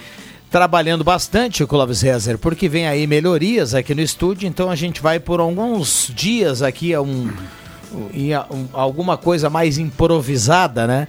[0.52, 5.02] trabalhando bastante o Clóvis Rezer, porque vem aí melhorias aqui no estúdio, então a gente
[5.02, 7.30] vai por alguns dias aqui a um,
[8.34, 11.08] a- um- alguma coisa mais improvisada, né?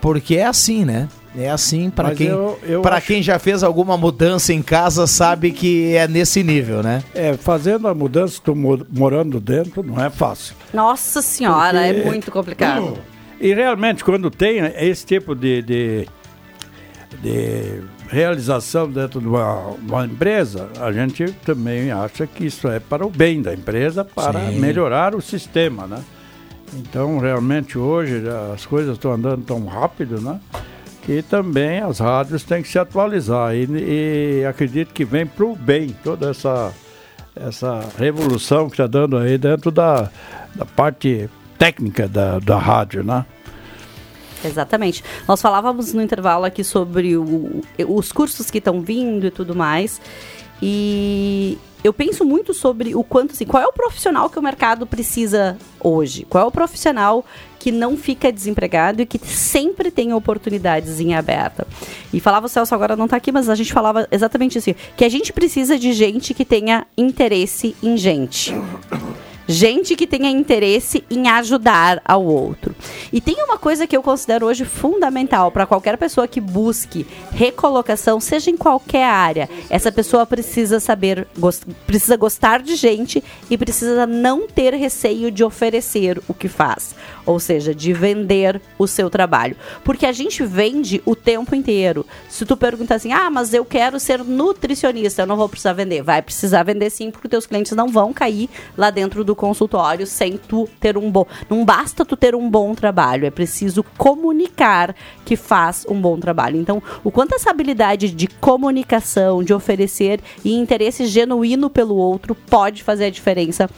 [0.00, 1.08] Porque é assim, né?
[1.36, 5.06] É assim para quem eu- eu para acho- quem já fez alguma mudança em casa
[5.06, 7.02] sabe que é nesse nível, né?
[7.14, 10.54] É, fazendo a mudança, tô mo- morando dentro, não é fácil.
[10.72, 12.98] Nossa senhora, Porque- é muito complicado.
[13.40, 16.08] E realmente, quando tem esse tipo de, de,
[17.22, 23.06] de realização dentro de uma, uma empresa, a gente também acha que isso é para
[23.06, 24.58] o bem da empresa, para Sim.
[24.58, 26.02] melhorar o sistema, né?
[26.74, 28.22] Então, realmente, hoje
[28.52, 30.40] as coisas estão andando tão rápido, né?
[31.02, 33.54] Que também as rádios têm que se atualizar.
[33.54, 33.66] E,
[34.40, 36.72] e acredito que vem para o bem toda essa,
[37.34, 40.10] essa revolução que está dando aí dentro da,
[40.54, 43.26] da parte técnica da, da rádio, né?
[44.44, 45.02] Exatamente.
[45.26, 50.00] Nós falávamos no intervalo aqui sobre o- os cursos que estão vindo e tudo mais.
[50.62, 54.86] E eu penso muito sobre o quanto, assim, qual é o profissional que o mercado
[54.86, 56.24] precisa hoje?
[56.28, 57.24] Qual é o profissional
[57.58, 61.66] que não fica desempregado e que sempre tem oportunidades em aberta?
[62.12, 65.04] E falava o Celso agora não está aqui, mas a gente falava exatamente assim, que
[65.04, 68.52] a gente precisa de gente que tenha interesse em gente.
[69.50, 72.74] Gente que tenha interesse em ajudar ao outro.
[73.10, 78.20] E tem uma coisa que eu considero hoje fundamental para qualquer pessoa que busque recolocação,
[78.20, 79.48] seja em qualquer área.
[79.70, 85.42] Essa pessoa precisa saber, gos- precisa gostar de gente e precisa não ter receio de
[85.42, 86.94] oferecer o que faz.
[87.24, 89.56] Ou seja, de vender o seu trabalho.
[89.82, 92.04] Porque a gente vende o tempo inteiro.
[92.28, 96.02] Se tu perguntar assim, ah, mas eu quero ser nutricionista, eu não vou precisar vender.
[96.02, 100.36] Vai precisar vender sim, porque teus clientes não vão cair lá dentro do consultório sem
[100.36, 101.24] tu ter um bom.
[101.48, 106.60] Não basta tu ter um bom trabalho, é preciso comunicar que faz um bom trabalho.
[106.60, 112.82] Então, o quanto essa habilidade de comunicação, de oferecer e interesse genuíno pelo outro pode
[112.82, 113.70] fazer a diferença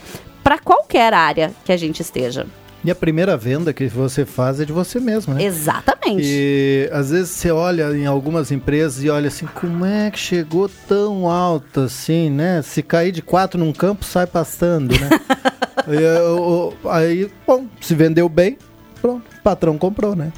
[0.43, 2.47] para qualquer área que a gente esteja.
[2.83, 5.43] E a primeira venda que você faz é de você mesmo, né?
[5.43, 6.23] Exatamente.
[6.23, 10.69] E às vezes você olha em algumas empresas e olha assim, como é que chegou
[10.87, 12.61] tão alto assim, né?
[12.63, 15.09] Se cair de quatro num campo, sai pastando, né?
[15.87, 18.55] E, eu- eu- aí, bom, se vendeu bem,
[19.43, 20.31] patrão comprou, né?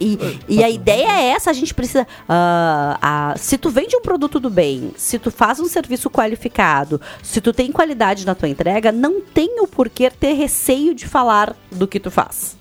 [0.00, 0.18] E,
[0.48, 2.06] e a ideia é essa, a gente precisa.
[2.26, 6.98] ah, ah, se tu vende um produto do bem, se tu faz um serviço qualificado,
[7.22, 11.54] se tu tem qualidade na tua entrega, não tem o porquê ter receio de falar
[11.70, 12.56] do que tu faz.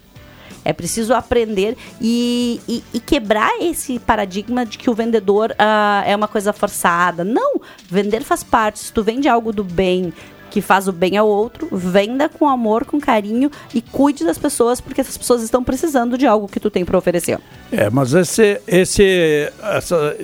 [0.66, 6.14] É preciso aprender e, e- e quebrar esse paradigma de que o vendedor ah, é
[6.16, 7.24] uma coisa forçada.
[7.24, 8.80] Não, vender faz parte.
[8.80, 10.14] Se tu vende algo do bem,
[10.50, 14.82] que faz o bem ao outro, venda com amor, com carinho e cuide das pessoas,
[14.82, 17.40] porque essas pessoas estão precisando de algo que tu tem para oferecer.
[17.72, 20.18] É, mas esse, esse, essa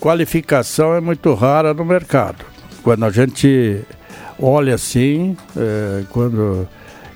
[0.00, 2.44] qualificação é muito rara no mercado.
[2.82, 3.82] Quando a gente
[4.40, 6.68] olha assim, é, quando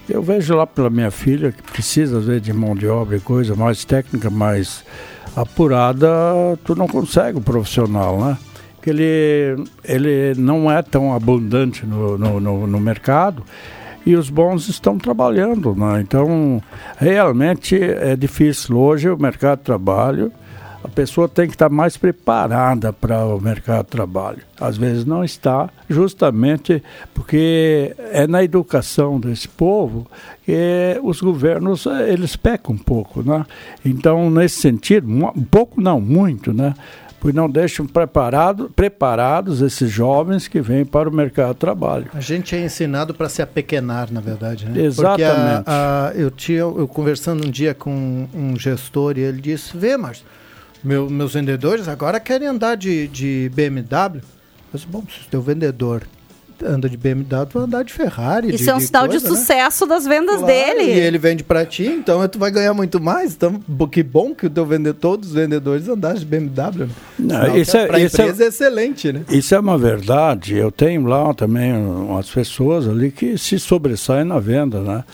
[0.08, 3.20] eu vejo lá pela minha filha que precisa às vezes de mão de obra e
[3.20, 4.84] coisa mais técnica, mais
[5.36, 6.08] apurada,
[6.64, 8.38] tu não consegue o profissional, né?
[8.80, 13.44] Porque ele, ele não é tão abundante no, no, no, no mercado
[14.06, 16.00] e os bons estão trabalhando, né?
[16.00, 16.62] Então,
[16.96, 18.78] realmente é difícil.
[18.78, 20.32] Hoje o mercado de trabalho,
[20.82, 24.38] a pessoa tem que estar mais preparada para o mercado de trabalho.
[24.58, 30.06] Às vezes não está, justamente porque é na educação desse povo
[30.46, 33.44] que os governos eh, eles pecam um pouco, né?
[33.84, 36.72] Então, nesse sentido, um pouco não, muito, né?
[37.20, 42.06] Pois não deixam preparado, preparados esses jovens que vêm para o mercado de trabalho.
[42.14, 44.80] A gente é ensinado para se apequenar, na verdade, né?
[44.82, 45.64] Exatamente.
[45.66, 49.96] A- a- eu tinha, eu conversando um dia com um gestor e ele disse: "Vê,
[49.98, 50.24] Márcio,
[50.82, 54.22] meu- meus vendedores agora querem andar de, de BMW".
[54.72, 56.02] Eu disse, bom, se o teu vendedor
[56.64, 58.54] anda de BMW, vai andar de Ferrari.
[58.54, 60.82] Isso é um sinal de coisa, né?" sucesso das vendas Claro, dele.
[60.84, 63.34] E ele vende para ti, então tu vai ganhar muito mais.
[63.34, 66.86] Então, que bom que o teu vendedor, todos os vendedores andaram de BMW.
[66.86, 66.88] Né?
[67.18, 69.22] Não, Sinal isso é- pra isso é- empresa é excelente, né?
[69.30, 70.56] Isso é uma verdade.
[70.56, 75.04] Eu tenho lá também umas pessoas ali que se sobressaem na venda, né?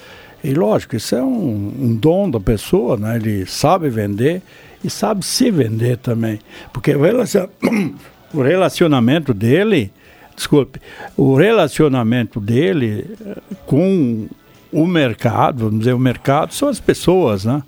[0.45, 3.17] E lógico, isso é um, um dom da pessoa, né?
[3.17, 4.43] Ele sabe vender
[4.85, 6.39] e sabe se vender também.
[6.73, 7.01] Porque o
[8.43, 9.91] relacionamento dele,
[10.37, 10.81] desculpe,
[11.17, 14.29] o relacionamento dele eh, com
[14.71, 17.63] o mercado, vamos dizer, o mercado são as pessoas, né?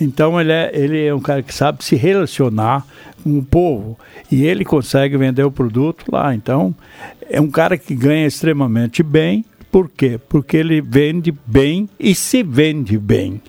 [0.00, 2.86] Então ele é, ele é um cara que sabe se relacionar
[3.22, 3.98] com o povo
[4.30, 6.34] e ele consegue vender o produto lá.
[6.34, 6.74] Então
[7.28, 9.44] é um cara que ganha extremamente bem.
[9.70, 10.18] Por quê?
[10.28, 13.40] Porque ele vende bem e se vende bem.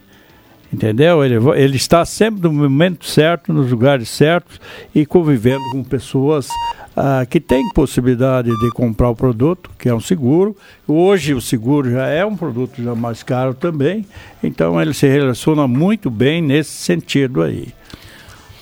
[0.74, 1.24] Entendeu?
[1.24, 4.60] Ele, ele está sempre no momento certo, nos lugares certos
[4.96, 6.48] e convivendo com pessoas
[6.96, 10.56] ah, que têm possibilidade de comprar o produto, que é um seguro.
[10.88, 14.06] Hoje o seguro já é um produto já mais caro também,
[14.42, 17.68] então ele se relaciona muito bem nesse sentido aí.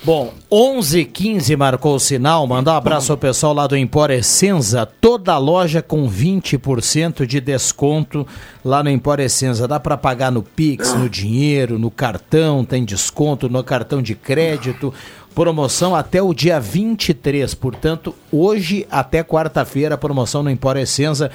[0.02, 2.46] Bom, 11:15 marcou o sinal.
[2.46, 4.86] Mandar um abraço ao pessoal lá do Empório Essenza.
[4.86, 8.26] Toda loja com 20% de desconto
[8.64, 9.68] lá no Empório Essenza.
[9.68, 14.92] Dá para pagar no Pix, no dinheiro, no cartão, tem desconto no cartão de crédito.
[15.34, 17.52] Promoção até o dia 23.
[17.52, 21.30] Portanto, hoje até quarta-feira, promoção no Empório Essenza.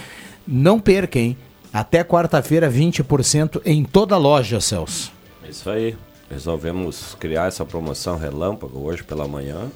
[0.47, 1.37] Não perca, hein?
[1.71, 5.11] Até quarta-feira, 20% em toda loja, Celso.
[5.47, 5.95] Isso aí.
[6.29, 9.71] Resolvemos criar essa promoção relâmpago hoje pela manhã.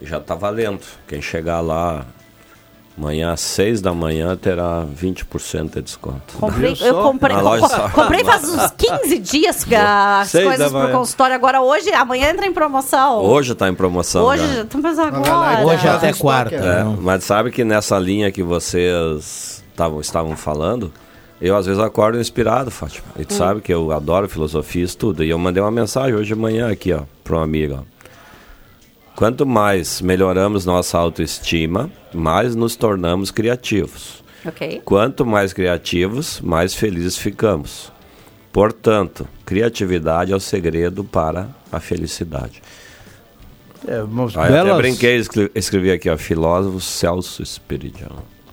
[0.00, 0.80] E já tá valendo.
[1.06, 2.06] Quem chegar lá
[3.00, 6.34] Amanhã às 6 da manhã terá 20% de desconto.
[6.38, 7.34] Comprei, eu comprei,
[7.94, 10.92] comprei faz uns 15 dias que as Seis coisas pro manhã.
[10.92, 11.34] consultório.
[11.34, 13.24] Agora hoje, amanhã entra em promoção.
[13.24, 14.24] Hoje está em promoção.
[14.26, 14.92] Hoje, já.
[14.92, 15.66] já lá, agora.
[15.66, 16.54] Hoje Faz até estoque, quarta.
[16.56, 16.98] É, não.
[17.00, 20.92] mas sabe que nessa linha que vocês tavam, estavam falando,
[21.40, 23.06] eu às vezes acordo inspirado, Fátima.
[23.18, 25.24] E tu sabe que eu adoro filosofia e estudo.
[25.24, 27.74] E eu mandei uma mensagem hoje de manhã aqui, ó, para um amigo.
[27.86, 28.00] ó.
[29.16, 34.22] Quanto mais melhoramos nossa autoestima, mais nos tornamos criativos.
[34.46, 34.80] Ok.
[34.84, 37.92] Quanto mais criativos, mais felizes ficamos.
[38.52, 42.62] Portanto, criatividade é o segredo para a felicidade.
[43.86, 48.10] É, Aí belas- até brinquei, escre- escrevi aqui, ó, filósofo Celso Espiridião.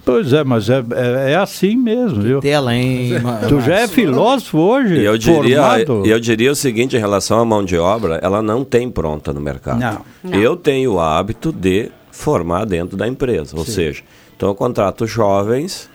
[0.07, 2.39] Pois é, mas é, é, é assim mesmo, viu?
[2.39, 3.09] Tela, hein?
[3.49, 4.95] Tu já é filósofo hoje?
[4.95, 6.05] E eu diria, formado?
[6.05, 9.41] eu diria o seguinte em relação à mão de obra, ela não tem pronta no
[9.41, 9.79] mercado.
[9.81, 10.01] Não.
[10.23, 10.39] Não.
[10.39, 14.01] Eu tenho o hábito de formar dentro da empresa, ou seja,
[14.35, 15.89] então eu contrato jovens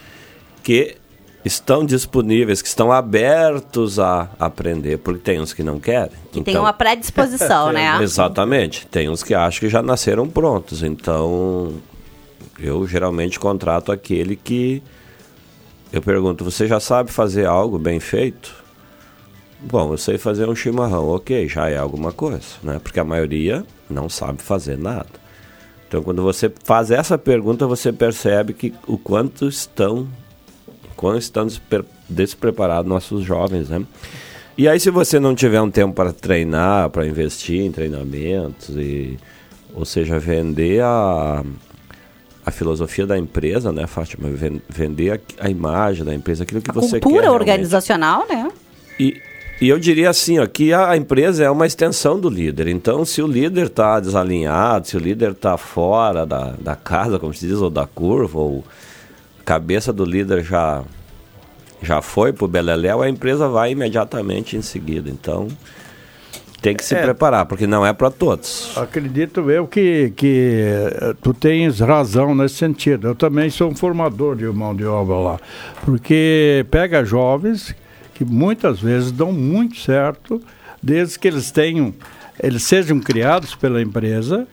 [0.62, 0.94] que
[1.42, 6.12] estão disponíveis, que estão abertos a aprender, porque tem uns que não querem.
[6.30, 7.98] Que tem Então- uma predisposição, né?
[8.02, 8.86] Exatamente.
[8.86, 10.82] Tem uns que acham que já nasceram prontos.
[10.82, 11.72] Então,
[12.62, 14.82] eu geralmente contrato aquele que.
[15.92, 18.54] Eu pergunto: você já sabe fazer algo bem feito?
[19.60, 22.80] Bom, eu sei fazer um chimarrão, ok, já é alguma coisa, né?
[22.82, 25.22] Porque a maioria não sabe fazer nada.
[25.86, 30.08] Então, quando você faz essa pergunta, você percebe que o quanto estão,
[30.96, 33.84] quanto estão despre- despreparados nossos jovens, né?
[34.56, 39.16] E aí, se você não tiver um tempo para treinar, para investir em treinamentos, e,
[39.74, 41.44] ou seja, vender a,
[42.44, 44.28] a filosofia da empresa, né, Fátima?
[44.30, 47.00] Ven- Vender a, a imagem da empresa, aquilo que A você quer.
[47.00, 48.50] cultura organizacional, né?
[48.98, 49.20] E,
[49.60, 52.66] e eu diria assim, ó, que a empresa é uma extensão do líder.
[52.68, 57.32] Então, se o líder está desalinhado, se o líder está fora da, da casa, como
[57.32, 58.64] se diz, ou da curva, ou
[59.40, 60.82] a cabeça do líder já,
[61.80, 65.08] já foi para o Beleléu, a empresa vai imediatamente em seguida.
[65.08, 65.46] Então,
[66.62, 67.02] tem que se É.
[67.02, 68.72] preparar, porque não é para todos.
[68.78, 73.08] Acredito eu que, que eh, tu tens razão nesse sentido.
[73.08, 75.40] Eu também sou um formador de mão de obra lá.
[75.84, 77.74] Porque pega jovens
[78.14, 80.40] que muitas vezes dão muito certo,
[80.80, 81.92] desde que eles tenham,
[82.40, 84.46] eles sejam criados pela empresa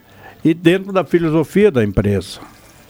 [0.44, 2.40] e dentro da filosofia da empresa.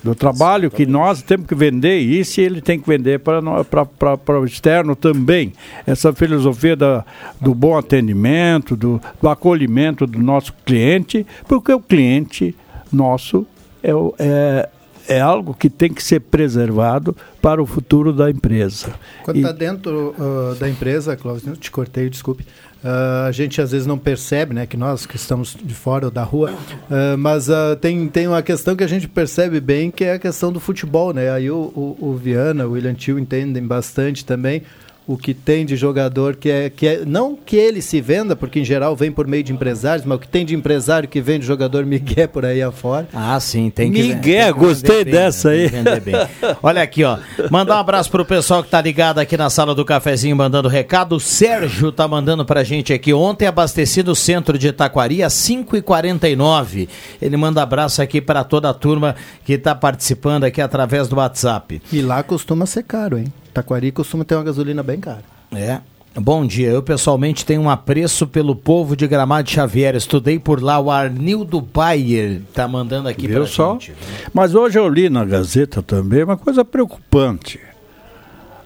[0.04, 4.45] Do trabalho que nós temos que vender isso e ele tem que vender para o
[4.45, 5.54] externo também.
[5.86, 7.06] Essa filosofia da,
[7.39, 12.56] do bom atendimento, do, do acolhimento do nosso cliente, porque o cliente
[12.91, 13.45] nosso
[13.84, 14.70] é, é,
[15.10, 18.93] é algo que tem que ser preservado para o futuro da empresa.
[19.24, 22.45] Quando está dentro ah, da empresa, Cláudio, eu te cortei, desculpe.
[22.84, 26.12] Ah, a gente às vezes não percebe, né, que nós que estamos de fora ou
[26.12, 26.54] da rua,
[26.90, 30.20] ah, mas ah, tem, tem uma questão que a gente percebe bem, que é a
[30.20, 31.32] questão do futebol, né?
[31.32, 34.64] Aí o, o, o Viana, o William Tio entendem bastante também
[35.10, 38.60] o que tem de jogador que é, que é não que ele se venda, porque
[38.60, 41.47] em geral vem por meio de empresários, mas o que tem de empresário que vende
[41.47, 43.10] jogador Miguel por aí afora.
[43.12, 45.55] Ah, sim, tem que Miguel, tem que gostei bem, dessa né?
[45.55, 45.70] Tem aí.
[45.70, 46.16] que vender bem.
[46.62, 47.18] Olha aqui, ó.
[47.49, 51.16] Mandar um abraço pro pessoal que tá ligado aqui na sala do cafezinho mandando recado.
[51.16, 53.12] O Sérgio tá mandando pra gente aqui.
[53.12, 56.88] Ontem abasteci no centro de Itaquari às 5h49.
[57.20, 61.82] Ele manda abraço aqui para toda a turma que tá participando aqui através do WhatsApp.
[61.91, 63.26] E lá costuma ser caro, hein?
[63.60, 65.24] Taquari costuma ter uma gasolina bem cara.
[65.51, 65.80] É.
[66.16, 69.95] Bom dia, eu pessoalmente tenho um apreço pelo povo de Gramado Xavier.
[69.95, 73.74] Estudei por lá, o Arnildo Bayer tá mandando aqui pra só?
[73.74, 73.93] gente.
[74.34, 77.60] Mas hoje eu li na Gazeta também uma coisa preocupante.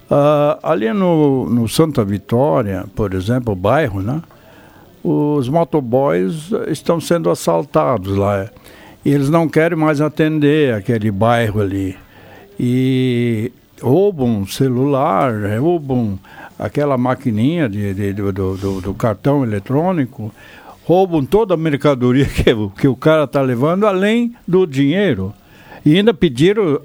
[0.10, 4.22] Ah, ali no, no Santa Vitória, por exemplo, o bairro, né?
[5.04, 8.48] Os motoboys estão sendo assaltados lá.
[9.04, 11.98] E eles não querem mais atender aquele bairro ali.
[12.58, 13.52] E
[13.84, 16.18] roubam celular, roubam
[16.58, 20.34] aquela maquininha de, de- do, do- do- do cartão eletrônico,
[20.86, 25.34] roubam toda a mercadoria que, o- que o cara está levando, além do dinheiro.
[25.86, 26.80] E ainda pediram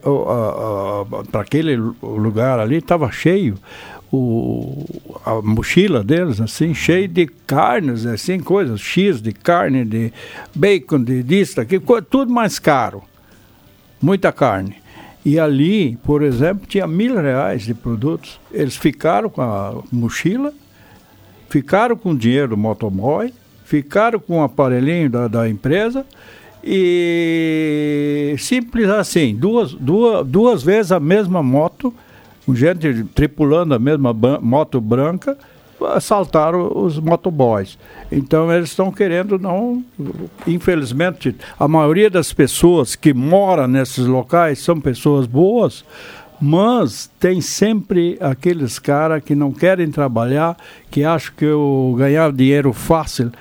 [1.30, 3.54] para aquele lu- lugar ali, estava cheio,
[4.12, 4.84] o,
[5.24, 10.12] a mochila deles, assim, cheia de carnes, assim, coisas, X de carne, de
[10.52, 13.02] bacon, de disso, daquilo, co- tudo mais caro.
[14.02, 14.74] Muita carne.
[15.24, 18.40] E ali, por exemplo, tinha mil reais de produtos.
[18.52, 20.52] Eles ficaram com a mochila,
[21.48, 23.32] ficaram com o dinheiro do motoboy,
[23.64, 26.06] ficaram com o aparelhinho da, da empresa
[26.62, 31.94] e simples assim, duas, duas, duas vezes a mesma moto,
[32.48, 35.36] gente tripulando a mesma moto branca
[35.86, 37.78] assaltaram os motoboys.
[38.10, 39.84] Então eles estão querendo não,
[40.46, 45.84] infelizmente, a maioria das pessoas que moram nesses locais são pessoas boas,
[46.40, 50.56] mas tem sempre aqueles caras que não querem trabalhar,
[50.90, 53.32] que acham que o ganhar dinheiro fácil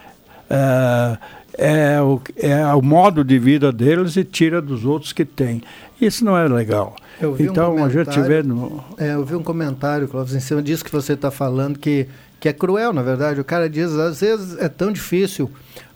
[0.49, 1.17] é,
[1.57, 5.61] é, o, é o modo de vida deles e tira dos outros que têm.
[5.99, 6.95] Isso não é legal.
[7.39, 8.83] então um a gente vê no...
[8.97, 12.07] É, eu vi um comentário, Clóvis, em cima disso que você está falando, que,
[12.39, 13.39] que é cruel, na verdade.
[13.39, 15.49] O cara diz, às vezes é tão difícil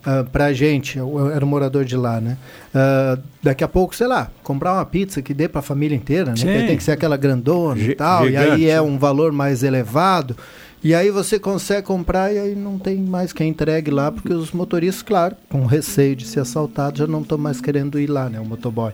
[0.06, 2.36] uh, para a gente, eu era um morador de lá, né?
[2.74, 6.30] Uh, daqui a pouco, sei lá, comprar uma pizza que dê para a família inteira,
[6.30, 6.36] né?
[6.66, 8.68] Tem que ser aquela grandona Gi- e tal, e aí gigante.
[8.70, 10.36] é um valor mais elevado.
[10.84, 14.50] E aí você consegue comprar e aí não tem mais quem entregue lá, porque os
[14.50, 18.40] motoristas, claro, com receio de ser assaltados, já não estão mais querendo ir lá, né,
[18.40, 18.90] o motoboy.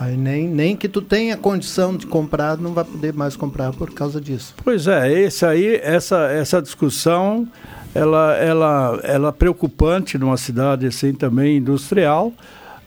[0.00, 3.92] Aí nem, nem que tu tenha condição de comprar, não vai poder mais comprar por
[3.92, 4.54] causa disso.
[4.64, 7.46] Pois é, esse aí, essa, essa discussão,
[7.94, 12.32] ela, ela, ela é preocupante numa cidade assim também industrial,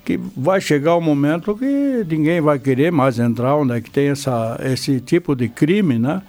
[0.04, 4.10] que vai chegar um momento que ninguém vai querer mais entrar onde é que tem
[4.10, 6.20] essa, esse tipo de crime, né?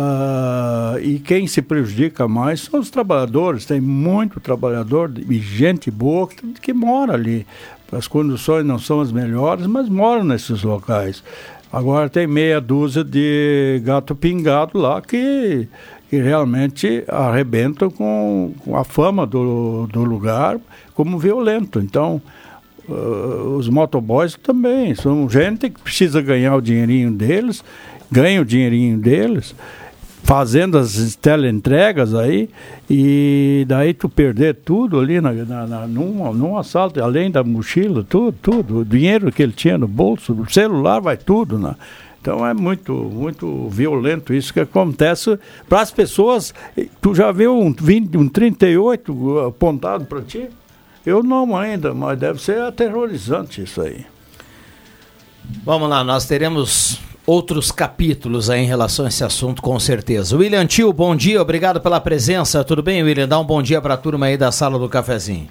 [0.00, 3.66] Ah, e quem se prejudica mais são os trabalhadores.
[3.66, 7.44] Tem muito trabalhador e gente boa que, que mora ali.
[7.90, 11.22] As condições não são as melhores, mas moram nesses locais.
[11.72, 15.68] Agora tem meia dúzia de gato pingado lá que,
[16.08, 20.58] que realmente arrebentam com, com a fama do, do lugar
[20.94, 21.80] como violento.
[21.80, 22.20] Então,
[22.88, 27.62] Uh, os motoboys também são gente que precisa ganhar o dinheirinho deles,
[28.10, 29.54] ganha o dinheirinho deles,
[30.28, 32.50] fazendo as teleentregas aí,
[32.88, 38.04] e daí tu perder tudo ali na, na, na- num, num assalto, além da mochila,
[38.06, 41.74] tudo, tudo, o dinheiro que ele tinha no bolso, o celular vai tudo, né?
[42.20, 46.52] Então é muito, muito violento isso que acontece para as pessoas.
[47.00, 50.46] Tu já viu um, 20, um 38 apontado para ti?
[51.06, 54.04] Eu não ainda, mas deve ser aterrorizante isso aí.
[55.64, 60.34] Vamos lá, nós teremos outros capítulos aí em relação a esse assunto, com certeza.
[60.34, 62.64] William Tio, bom dia, obrigado pela presença.
[62.64, 63.28] Tudo bem, William?
[63.28, 65.46] Dá um bom dia para a turma aí da sala do cafezinho.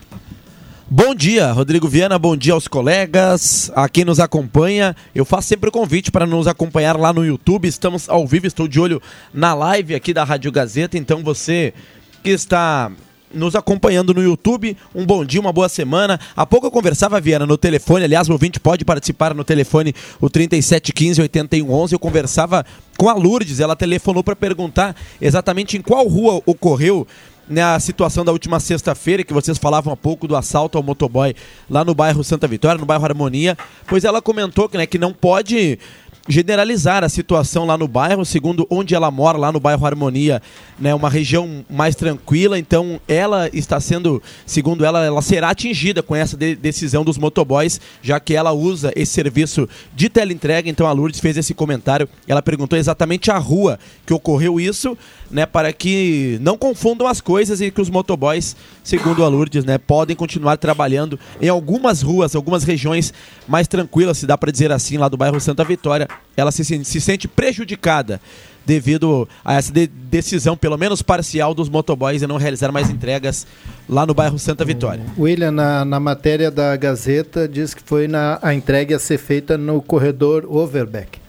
[0.89, 4.95] Bom dia, Rodrigo Viana, bom dia aos colegas, a quem nos acompanha.
[5.13, 7.67] Eu faço sempre o convite para nos acompanhar lá no YouTube.
[7.67, 8.99] Estamos ao vivo, estou de olho
[9.32, 10.97] na live aqui da Rádio Gazeta.
[10.97, 11.75] Então você
[12.23, 12.91] que está
[13.34, 16.19] nos acompanhando no YouTube, um bom dia, uma boa semana.
[16.36, 18.05] Há pouco eu conversava, Viana, no telefone.
[18.05, 21.93] Aliás, o ouvinte pode participar no telefone, o 3715 8111.
[21.93, 22.65] Eu conversava
[22.97, 27.05] com a Lourdes, ela telefonou para perguntar exatamente em qual rua ocorreu
[27.49, 31.34] né, a situação da última sexta-feira, que vocês falavam há pouco do assalto ao motoboy
[31.69, 33.57] lá no bairro Santa Vitória, no bairro Harmonia,
[33.88, 35.80] pois ela comentou que, né, que não pode
[36.28, 40.41] generalizar a situação lá no bairro, segundo onde ela mora, lá no bairro Harmonia,
[40.78, 46.15] né, uma região mais tranquila, então ela está sendo, segundo ela, ela será atingida com
[46.15, 50.91] essa de- decisão dos motoboys, já que ela usa esse serviço de teleentrega, então a
[50.91, 54.97] Lourdes fez esse comentário, ela perguntou exatamente a rua que ocorreu isso,
[55.32, 59.78] né, para que não confundam as coisas e que os motoboys, segundo a Lourdes, né,
[59.78, 63.13] podem continuar trabalhando em algumas ruas, algumas regiões
[63.47, 67.01] mais tranquilas, se dá para dizer assim, lá do bairro Santa Vitória, ela se, se
[67.01, 68.22] sente prejudicada
[68.65, 73.47] devido a essa de- decisão, pelo menos parcial, dos motoboys em não realizar mais entregas
[73.88, 75.03] lá no bairro Santa Vitória.
[75.18, 79.57] William, na, na matéria da Gazeta, diz que foi na, a entrega a ser feita
[79.57, 81.20] no corredor Overbeck.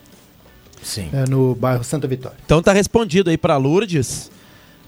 [0.83, 1.09] Sim.
[1.13, 2.37] É, no bairro Santa Vitória.
[2.45, 4.31] Então tá respondido aí para Lourdes.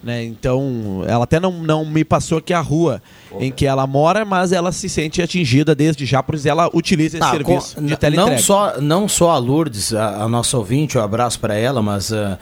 [0.03, 0.25] Né?
[0.25, 3.03] Então, ela até não, não me passou aqui a rua
[3.39, 7.27] em que ela mora, mas ela se sente atingida desde já, pois ela utiliza esse
[7.27, 8.31] Tá, serviço com- de teleentrega.
[8.37, 12.11] não só não só a Lourdes, a, a nossa ouvinte, um abraço para ela, mas
[12.15, 12.39] ah,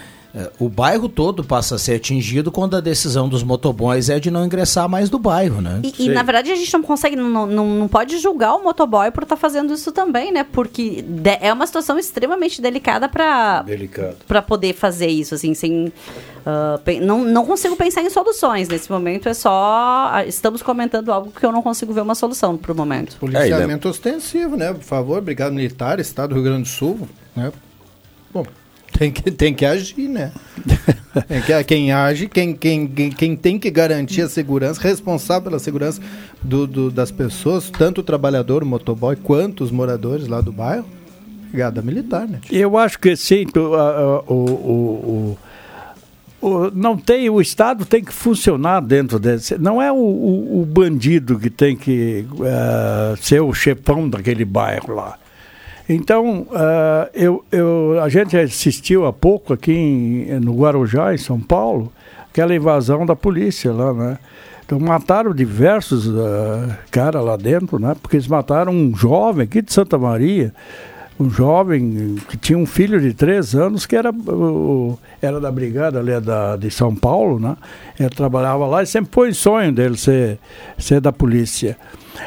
[0.61, 4.45] o bairro todo passa a ser atingido quando a decisão dos motoboys é de não
[4.45, 5.81] ingressar mais do bairro, né?
[5.83, 9.11] E, e, na verdade a gente não consegue, não, não, não pode julgar o motoboy
[9.11, 10.45] por estar fazendo isso também, né?
[10.45, 14.16] Porque de- é uma situação extremamente delicada para Delicado.
[14.29, 15.93] para poder fazer isso, assim, sem.
[16.85, 18.68] pe- não, não consigo pensar em soluções.
[18.68, 19.51] Nesse momento é só.
[20.12, 23.16] ah, Estamos comentando algo que eu não consigo ver uma solução pro momento.
[23.16, 24.72] Policiamento ostensivo, né?
[24.72, 27.51] Por favor, Brigada Militar, Estado do Rio Grande do Sul, né?
[28.33, 28.45] Bom,
[28.99, 30.32] tem que, tem que agir, né?
[31.46, 36.01] Que- quem age, quem, quem, quem, tem que garantir a segurança, responsável pela segurança
[36.42, 40.84] do, do- das pessoas, tanto o trabalhador, o motoboy, quanto os moradores lá do bairro,
[41.51, 42.40] Brigada Militar, né?
[42.51, 45.38] Eu acho que sim, o, o-
[46.40, 49.57] o- não tem, o Estado tem que funcionar dentro desse.
[49.59, 55.16] Não é o bandido que tem que eh, ser o chefão daquele bairro lá.
[55.89, 61.41] Então, eh, eu, eu, a gente assistiu há pouco aqui em- no Guarujá, em São
[61.41, 61.91] Paulo,
[62.30, 64.18] aquela invasão da polícia lá, né?
[64.66, 66.14] Então mataram diversos uh,
[66.91, 67.97] caras lá dentro, né?
[68.03, 70.53] Porque eles mataram um jovem aqui de Santa Maria,
[71.19, 74.12] um jovem que tinha um filho de três anos que era,
[75.21, 77.57] era da brigada ali da, de São Paulo, né?
[77.99, 80.39] Ele trabalhava lá e sempre foi sonho dele ser,
[80.79, 81.77] ser da polícia.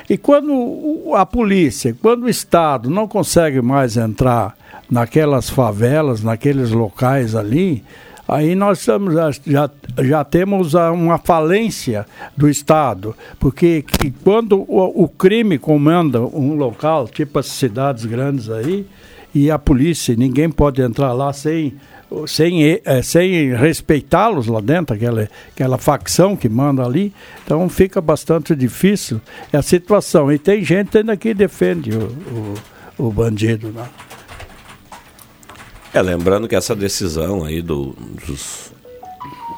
[0.09, 4.55] E quando a polícia, quando o Estado não consegue mais entrar
[4.89, 7.83] naquelas favelas, naqueles locais ali,
[8.31, 9.13] aí nós estamos,
[9.45, 9.69] já,
[9.99, 12.05] já temos uma falência
[12.35, 18.49] do Estado, porque que quando o, o crime comanda um local, tipo as cidades grandes
[18.49, 18.87] aí,
[19.35, 21.73] e a polícia, ninguém pode entrar lá sem
[22.27, 27.13] sem, é, sem respeitá-los lá dentro, aquela, aquela facção que manda ali.
[27.43, 29.21] Então fica bastante difícil
[29.53, 30.31] a situação.
[30.31, 32.55] E tem gente ainda que defende o,
[32.97, 33.69] o, o bandido.
[33.69, 33.85] Né?
[35.93, 37.93] É, lembrando que essa decisão aí do,
[38.25, 38.71] dos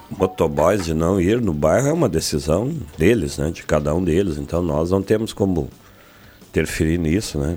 [0.09, 3.51] motoboys de não ir no bairro é uma decisão deles, né?
[3.51, 4.39] De cada um deles.
[4.39, 5.69] Então nós não temos como
[6.49, 7.55] interferir nisso, né?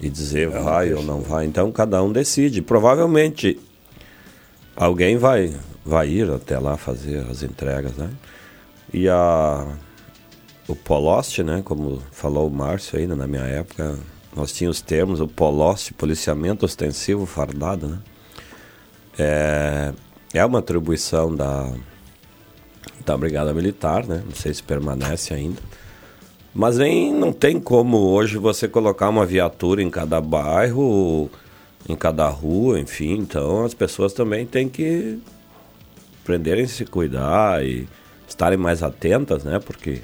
[0.00, 1.46] E dizer vai ou não vai.
[1.46, 2.62] Então cada um decide.
[2.62, 3.58] Provavelmente
[4.76, 5.52] alguém vai,
[5.84, 8.08] vai ir até lá fazer as entregas, né?
[8.94, 9.66] E a
[10.68, 11.60] o Poloste, né?
[11.64, 13.98] Como falou o Márcio ainda na minha época,
[14.34, 17.98] nós tínhamos os termos, o POLOST, policiamento ostensivo fardado, né?
[19.18, 19.92] É,
[20.32, 21.70] é uma atribuição da,
[23.04, 24.22] da Brigada Militar, né?
[24.24, 25.60] Não sei se permanece ainda.
[26.54, 31.30] Mas nem não tem como hoje você colocar uma viatura em cada bairro,
[31.88, 33.18] em cada rua, enfim.
[33.18, 35.18] Então as pessoas também têm que
[36.22, 37.88] aprenderem a se cuidar e
[38.28, 39.58] estarem mais atentas, né?
[39.58, 40.02] Porque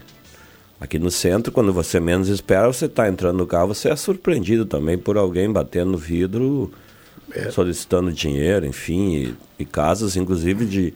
[0.79, 4.67] Aqui no centro, quando você menos espera, você está entrando no carro, você é surpreendido
[4.67, 6.71] também por alguém batendo no vidro,
[7.33, 7.51] é.
[7.51, 10.93] solicitando dinheiro, enfim, e, e, casos, inclusive, de,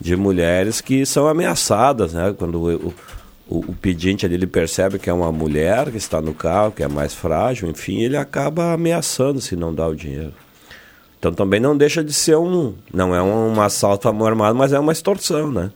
[0.00, 2.34] de mulheres que são ameaçadas, né?
[2.36, 2.94] Quando o,
[3.48, 6.82] o, o pedinte ali ele percebe que é uma mulher que está no carro, que
[6.82, 10.34] é mais frágil, enfim, ele acaba ameaçando se não dá o dinheiro.
[11.20, 14.54] Então também não deixa de ser um, não é um, um assalto à mão armada,
[14.54, 15.70] mas é uma extorsão, né?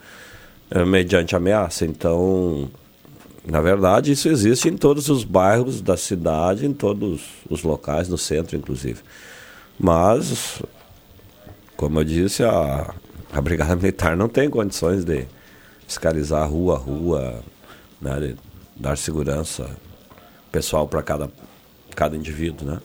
[0.70, 1.84] É, mediante ameaça.
[1.84, 2.68] Então
[3.46, 8.16] na verdade, isso existe em todos os bairros da cidade, em todos os locais, no
[8.16, 9.00] centro, inclusive.
[9.78, 10.62] Mas,
[11.76, 12.94] como eu disse, a,
[13.30, 15.26] a Brigada Militar não tem condições de
[15.86, 17.42] fiscalizar rua a rua,
[18.00, 18.36] né, de
[18.74, 19.68] dar segurança
[20.50, 21.30] pessoal para cada,
[21.94, 22.80] cada indivíduo, né?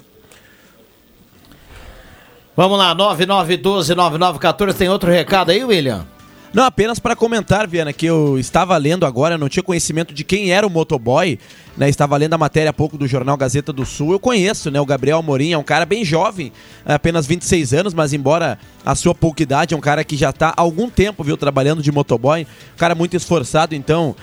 [2.54, 6.06] Vamos lá, 9912-9914, tem outro recado aí, William?
[6.52, 10.52] Não, apenas para comentar, Viana, que eu estava lendo agora, não tinha conhecimento de quem
[10.52, 11.38] era o motoboy,
[11.78, 11.88] né?
[11.88, 14.14] Estava lendo a matéria há pouco do jornal Gazeta do Sul.
[14.14, 14.82] Eu conheço, né?
[14.82, 16.52] O Gabriel Amorim é um cara bem jovem,
[16.84, 20.50] apenas 26 anos, mas embora a sua pouca idade, é um cara que já está
[20.50, 24.16] há algum tempo, viu, trabalhando de motoboy, um cara muito esforçado, então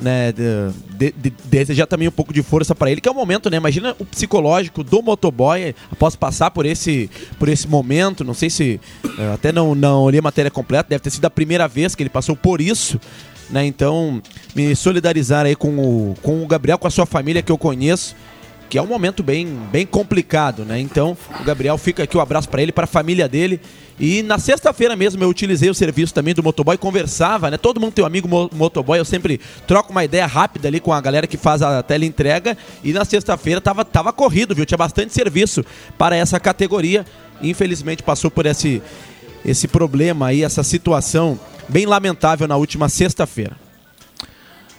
[0.00, 3.50] né, de, de, desejar também um pouco de força para ele, que é o momento,
[3.50, 3.56] né?
[3.56, 8.24] Imagina o psicológico do motoboy após passar por esse, por esse momento.
[8.24, 8.80] Não sei se.
[9.18, 12.02] Eh, até não, não li a matéria completa, deve ter sido a primeira vez que
[12.02, 13.00] ele passou por isso.
[13.50, 13.66] Né?
[13.66, 14.22] Então,
[14.54, 18.14] me solidarizar aí com o, com o Gabriel, com a sua família que eu conheço
[18.68, 20.78] que é um momento bem, bem complicado, né?
[20.78, 23.60] Então, o Gabriel fica aqui o um abraço para ele, para a família dele.
[24.00, 27.56] E na sexta-feira mesmo eu utilizei o serviço também do motoboy, conversava, né?
[27.56, 31.00] Todo mundo tem um amigo motoboy, eu sempre troco uma ideia rápida ali com a
[31.00, 32.56] galera que faz a teleentrega.
[32.84, 34.64] E na sexta-feira tava, tava corrido, viu?
[34.64, 35.64] Tinha bastante serviço
[35.96, 37.04] para essa categoria.
[37.42, 38.82] Infelizmente passou por esse,
[39.44, 41.38] esse problema aí, essa situação
[41.68, 43.67] bem lamentável na última sexta-feira.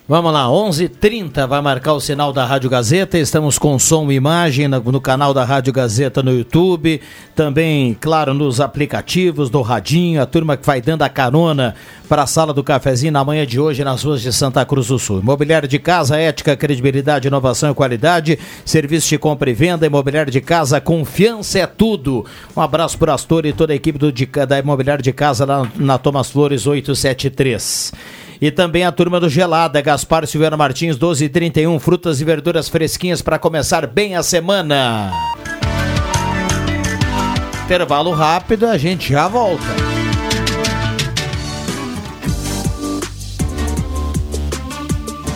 [0.09, 3.19] Vamos lá, 11:30 vai marcar o sinal da Rádio Gazeta.
[3.19, 6.99] Estamos com som e imagem no canal da Rádio Gazeta no YouTube,
[7.35, 11.75] também, claro, nos aplicativos do Radinho, a turma que vai dando a carona
[12.07, 14.97] para a sala do cafezinho na manhã de hoje nas ruas de Santa Cruz do
[14.97, 15.19] Sul.
[15.19, 20.41] Imobiliário de casa, ética, credibilidade, inovação e qualidade, serviço de compra e venda, imobiliário de
[20.41, 22.25] casa, confiança é tudo.
[22.57, 24.11] Um abraço para o Astor e toda a equipe do,
[24.47, 27.93] da Imobiliário de Casa lá na Thomas Flores 873.
[28.41, 33.37] E também a turma do Gelada, Gaspar Silveira Martins, 1231, frutas e verduras fresquinhas para
[33.37, 35.11] começar bem a semana.
[37.65, 39.63] Intervalo rápido, a gente já volta.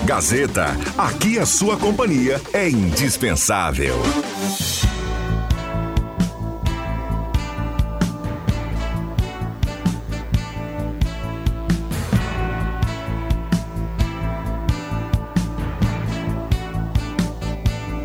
[0.05, 3.95] Gazeta, aqui a sua companhia é indispensável.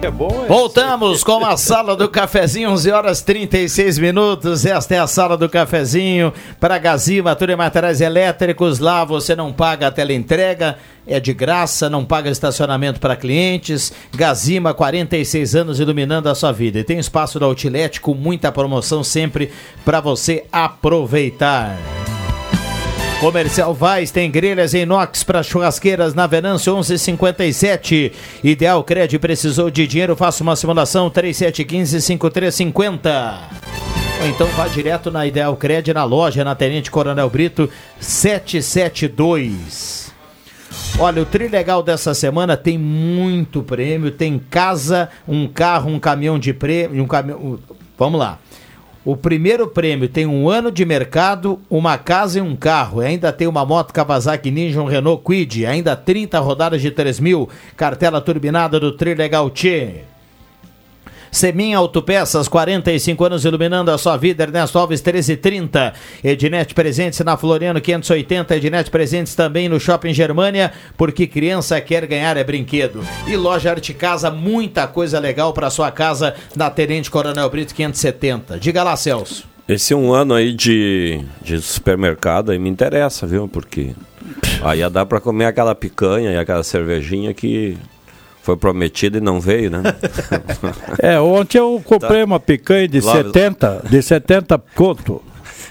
[0.01, 4.65] É bom, é Voltamos com a sala do cafezinho, 11 horas 36 minutos.
[4.65, 8.79] Esta é a sala do cafezinho para Gazima, tudo em materiais elétricos.
[8.79, 13.93] Lá você não paga a teleentrega, é de graça, não paga estacionamento para clientes.
[14.15, 16.79] Gazima, 46 anos iluminando a sua vida.
[16.79, 19.51] E tem espaço da Outlet com muita promoção sempre
[19.85, 21.77] para você aproveitar.
[23.21, 28.13] Comercial Vaz tem grelhas em inox para churrasqueiras na Venâncio 1157.
[28.45, 33.41] Ideal Cred precisou de dinheiro, faça uma simulação 3715-5350.
[34.21, 40.13] Ou então vá direto na Ideal Cred na loja, na Tenente Coronel Brito 772.
[40.97, 46.55] Olha, o Trilegal dessa semana tem muito prêmio, tem casa, um carro, um caminhão de
[46.55, 47.59] prêmio, um caminhão,
[47.99, 48.39] vamos lá.
[49.09, 53.03] O primeiro prêmio tem um ano de mercado, uma casa e um carro.
[53.03, 55.65] E ainda tem uma moto Kawasaki Ninja, um Renault Quid.
[55.65, 57.49] Ainda 30 rodadas de 3 mil.
[57.75, 60.03] Cartela turbinada do Trilegal Tchê.
[61.31, 64.43] Semin Autopeças, 45 anos iluminando a sua vida.
[64.43, 65.93] Ernesto Alves, 1330.
[66.25, 68.57] Ednet Presentes na Floriano, 580.
[68.57, 73.05] Ednet Presentes também no Shopping Germania, porque criança quer ganhar é brinquedo.
[73.27, 78.59] E Loja Arte Casa, muita coisa legal para sua casa na Tenente Coronel Brito, 570.
[78.59, 79.45] Diga lá, Celso.
[79.69, 83.47] Esse um ano aí de, de supermercado aí me interessa, viu?
[83.47, 83.95] Porque
[84.63, 87.77] aí ia dar para comer aquela picanha e aquela cervejinha que
[88.43, 89.83] foi prometida e não veio, né?
[91.01, 93.27] É, ontem eu comprei uma picanha de Clóvis.
[93.27, 95.23] 70, de 70 conto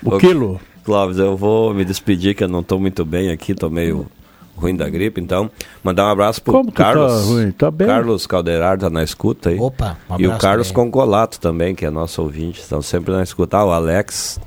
[0.04, 0.60] o quilo.
[0.84, 4.08] Clóvis, eu vou me despedir que eu não estou muito bem aqui, tô meio
[4.56, 5.52] ruim da gripe, então
[5.84, 7.26] mandar um abraço pro Como tá Carlos.
[7.26, 7.52] ruim?
[7.52, 7.88] Tá bem?
[7.88, 9.60] Carlos Calderar tá na escuta aí.
[9.60, 10.90] Opa, um e o Carlos pra ele.
[10.92, 13.58] Concolato também, que é nosso ouvinte, estão sempre na escuta.
[13.58, 14.40] Ah, o Alex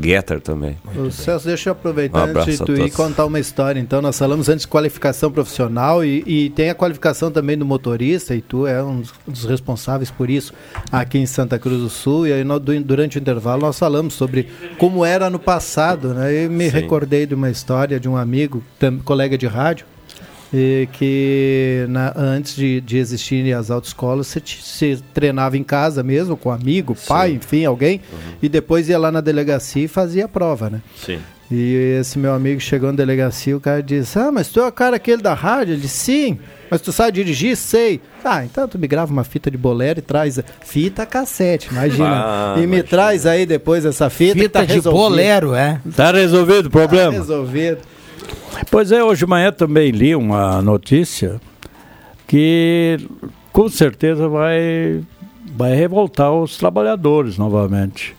[0.00, 0.76] Getter também.
[0.96, 3.78] O Celso, deixa eu Um aproveitar abraço antes de tu ir contar uma história.
[3.78, 8.34] Então, nós falamos antes de qualificação profissional e, e tem a qualificação também do motorista,
[8.34, 10.52] e tu é um dos- responsáveis por isso
[10.90, 12.26] aqui em Santa Cruz do Sul.
[12.26, 12.44] E aí,
[12.84, 16.44] durante o intervalo, nós falamos sobre como era no passado, né?
[16.44, 16.70] E me Sim.
[16.76, 19.86] recordei de uma história de um amigo, tam- colega de rádio,
[20.92, 26.50] que na- antes de, de existirem as autoescolas, você te- treinava em casa mesmo, com
[26.50, 28.00] amigo, pai, enfim, alguém,
[28.42, 30.80] e depois ia lá na delegacia e fazia a prova, né?
[30.96, 31.18] Sim.
[31.50, 34.72] E esse meu amigo chegou na delegacia, o cara disse: Ah, mas tu é o
[34.72, 35.74] cara aquele da rádio?
[35.74, 36.38] Ele disse: Sim,
[36.70, 37.54] mas tu sabe dirigir?
[37.54, 38.00] Sei.
[38.24, 40.38] Ah, então tu me grava uma fita de bolero e traz.
[40.38, 42.08] a- Fita cassete, imagina.
[42.24, 42.88] Ah, e me imagina.
[42.88, 44.38] traz aí depois essa fita.
[44.38, 44.98] Fita tá de resolvido.
[45.02, 45.80] bolero, é?
[45.94, 47.12] Tá resolvido o Tá problema?
[47.12, 47.78] resolvido.
[48.70, 51.40] Pois é, hoje de manhã também li uma notícia
[52.26, 52.98] que
[53.52, 55.04] com certeza vai,
[55.56, 58.16] vai revoltar os trabalhadores novamente.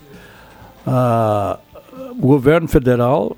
[0.86, 1.58] Ah,
[2.12, 3.36] o governo federal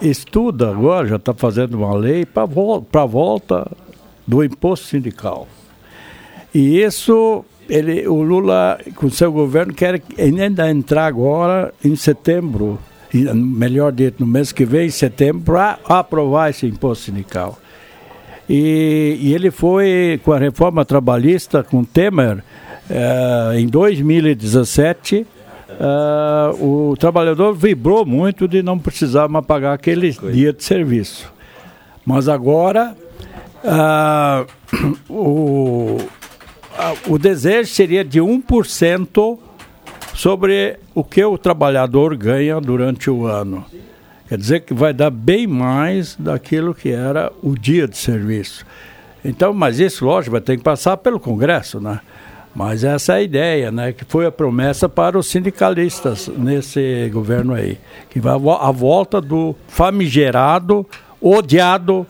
[0.00, 3.70] estuda agora, já está fazendo uma lei para a volta
[4.26, 5.46] do imposto sindical.
[6.54, 12.78] E isso, ele, o Lula, com seu governo, quer ainda entrar agora em setembro,
[13.18, 17.58] melhor dito, no mês que vem, em setembro, para aprovar esse imposto sindical.
[18.48, 22.42] E, e ele foi com a reforma trabalhista com Temer
[22.90, 25.26] eh, em 2017.
[25.68, 31.32] eh, o trabalhador vibrou muito de não precisar mais pagar aquele dia de serviço.
[32.04, 32.94] Mas agora
[33.64, 34.44] ah,
[35.08, 35.98] o,
[36.76, 39.38] ah, o desejo seria de 1%
[40.14, 43.64] sobre o que o trabalhador ganha durante o ano.
[44.28, 48.64] Quer dizer que vai dar bem mais daquilo que era o dia de serviço.
[49.24, 52.00] Então, mas isso, lógico, vai ter que passar pelo Congresso, né?
[52.54, 53.92] Mas essa é a ideia, né?
[53.92, 57.78] Que foi a promessa para os sindicalistas nesse governo aí.
[58.08, 60.86] Que vai a vo- a volta do famigerado,
[61.20, 62.06] odiado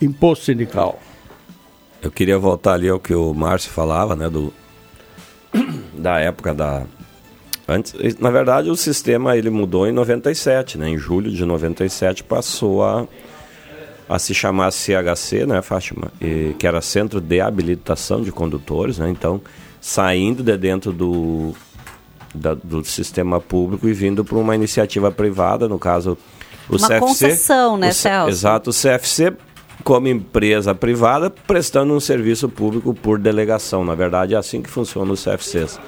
[0.00, 0.98] imposto sindical.
[2.00, 4.52] Eu queria voltar ali ao que o Márcio falava, né, do
[5.92, 6.84] da época da
[7.68, 10.88] antes, na verdade o sistema ele mudou em 97, né?
[10.88, 13.06] Em julho de 97 passou a
[14.06, 19.08] a se chamar CHC, né, Fátima, e, que era Centro de Habilitação de Condutores, né?
[19.08, 19.40] Então,
[19.80, 21.54] saindo de dentro do
[22.34, 26.18] da- do sistema público e vindo para uma iniciativa privada, no caso
[26.68, 27.00] o Uma CFC.
[27.00, 28.28] concessão, né, o Celso?
[28.30, 29.32] Exato, o CFC
[29.82, 33.84] como empresa privada prestando um serviço público por delegação.
[33.84, 35.78] Na verdade, é assim que funciona os CFCs.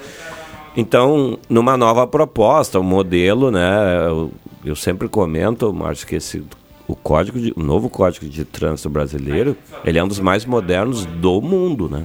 [0.76, 4.06] Então, numa nova proposta, o modelo, né?
[4.06, 4.30] Eu,
[4.64, 6.44] eu sempre comento, Márcio, que esse,
[6.86, 11.06] o código de, o novo código de trânsito brasileiro, ele é um dos mais modernos
[11.06, 12.04] do mundo, né?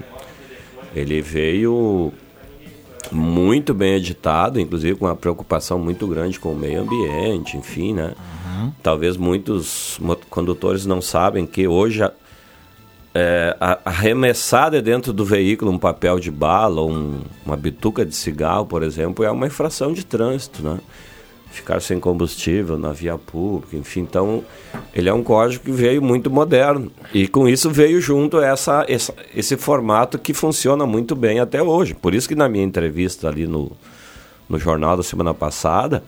[0.96, 2.14] Ele veio
[3.12, 8.14] muito bem editado, inclusive com uma preocupação muito grande com o meio ambiente, enfim, né?
[8.82, 10.00] Talvez muitos
[10.30, 12.04] condutores não sabem que hoje
[13.14, 18.84] é, arremessada dentro do veículo um papel de bala um- uma bituca de cigarro, por
[18.84, 20.80] exemplo, é uma infração de trânsito, né?
[21.52, 24.00] Ficar sem combustível na via pública, enfim.
[24.02, 24.42] Então,
[24.96, 26.90] ele é um código que veio muito moderno.
[27.14, 31.94] E com isso veio junto essa, essa- esse formato que funciona muito bem até hoje.
[31.94, 33.70] Por isso que na minha entrevista ali no,
[34.48, 36.02] no jornal da semana passada,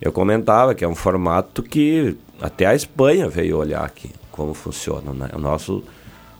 [0.00, 5.12] eu comentava que é um formato que até a Espanha veio olhar aqui como funciona.
[5.12, 5.28] Né?
[5.34, 5.82] O nosso,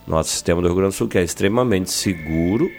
[0.07, 2.71] nosso sistema do Rio Grande do Sul, que é extremamente seguro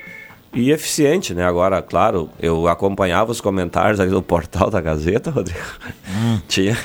[0.54, 1.34] e eficiente.
[1.34, 1.44] Né?
[1.46, 5.60] Agora, claro, eu acompanhava os comentários ali no portal da Gazeta, Rodrigo.
[6.48, 6.78] Tinha,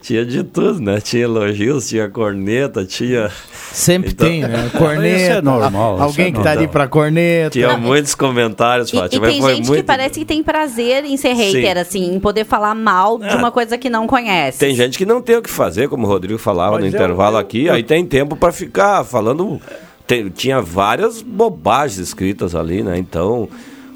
[0.00, 1.00] tinha de tudo, né?
[1.00, 3.28] Tinha elogios, tinha corneta, tinha...
[3.72, 4.70] Sempre Então- tem, né?
[4.78, 5.16] Corneta.
[5.16, 6.72] Isso é normal, Alguém isso é que tá ali normal.
[6.72, 7.50] pra corneta.
[7.50, 9.26] Tinha muitos comentários, E, e Fátima.
[9.26, 9.80] tem foi gente muito...
[9.80, 11.80] que parece que tem prazer em ser hater, Sim.
[11.80, 14.58] assim, em poder falar mal de uma coisa que não conhece.
[14.60, 16.90] Tem gente que não tem o que fazer, como o Rodrigo falava Mas no eu-
[16.90, 19.60] intervalo eu- aqui, eu- aí tem tempo para ficar falando.
[20.06, 22.96] Tem- tinha várias bobagens escritas ali, né?
[22.98, 23.48] Então,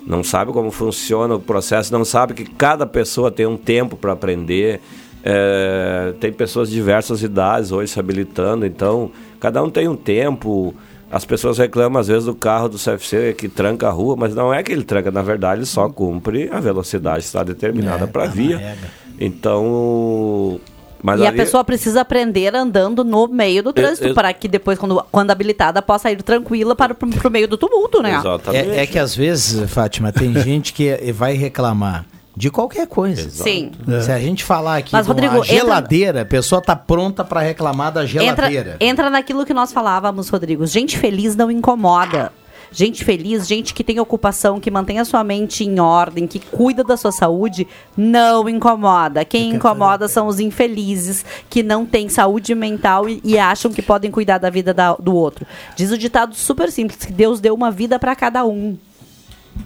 [0.06, 4.12] não sabe como funciona o processo, não sabe que cada pessoa tem um tempo para
[4.12, 4.80] aprender.
[5.22, 10.74] É, tem pessoas de diversas idades hoje se habilitando, então cada um tem um tempo.
[11.12, 14.54] As pessoas reclamam às vezes do carro do CFC que tranca a rua, mas não
[14.54, 18.06] é que ele tranca, na verdade ele só cumpre a velocidade que está determinada É,
[18.06, 18.76] para a tá via.
[19.18, 20.58] Então.
[21.02, 24.46] Mas e a ali- pessoa precisa aprender andando no meio do trânsito, eu- para que
[24.48, 28.16] depois, quando, quando habilitada, possa ir tranquila para pro, pro meio do tumulto, né?
[28.16, 28.70] Exatamente.
[28.70, 32.04] É, é que às vezes, Fátima, tem gente que vai reclamar
[32.36, 33.28] de qualquer coisa.
[33.28, 33.72] Sim.
[34.02, 37.22] Se a gente falar aqui Mas, de uma Rodrigo, entra- geladeira, a pessoa tá pronta
[37.24, 38.76] pra reclamar da Entra, geladeira.
[38.80, 40.64] entra naquilo que nós falávamos, Rodrigo.
[40.66, 42.32] Gente feliz não incomoda.
[42.72, 46.84] Gente feliz, gente que tem ocupação, que mantém a sua mente em ordem, que cuida
[46.84, 47.66] da sua saúde,
[47.96, 49.24] não incomoda.
[49.24, 54.10] Quem incomoda são os infelizes, que não têm saúde mental e, e acham que podem
[54.10, 55.44] cuidar da vida da- do outro.
[55.74, 58.78] Diz o ditado super simples, que Deus deu uma vida para cada um.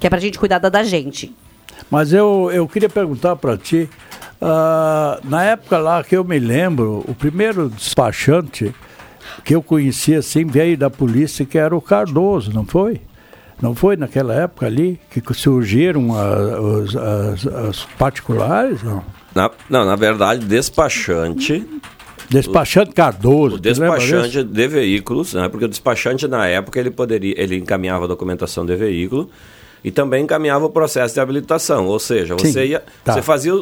[0.00, 1.30] Que é pra gente cuidar da da gente.
[1.90, 3.88] Mas eu, eu queria perguntar para ti,
[4.40, 8.74] ah, na época lá que eu me lembro, o primeiro despachante
[9.44, 13.00] que eu conheci assim veio da polícia, que era o Cardoso, não foi?
[13.62, 18.82] Não foi naquela época ali que surgiram a- os- as, as particulares?
[18.82, 19.02] Não.
[19.34, 21.64] Na, não, na verdade, despachante.
[22.28, 23.56] Despachante Cardoso.
[23.56, 25.48] O despachante de veículos, né?
[25.48, 29.30] Porque o despachante na época ele poderia, ele encaminhava a documentação de veículo
[29.84, 31.86] e também encaminhava o processo de habilitação.
[31.86, 33.12] Ou seja, Sim, você ia, tá.
[33.14, 33.52] você fazia,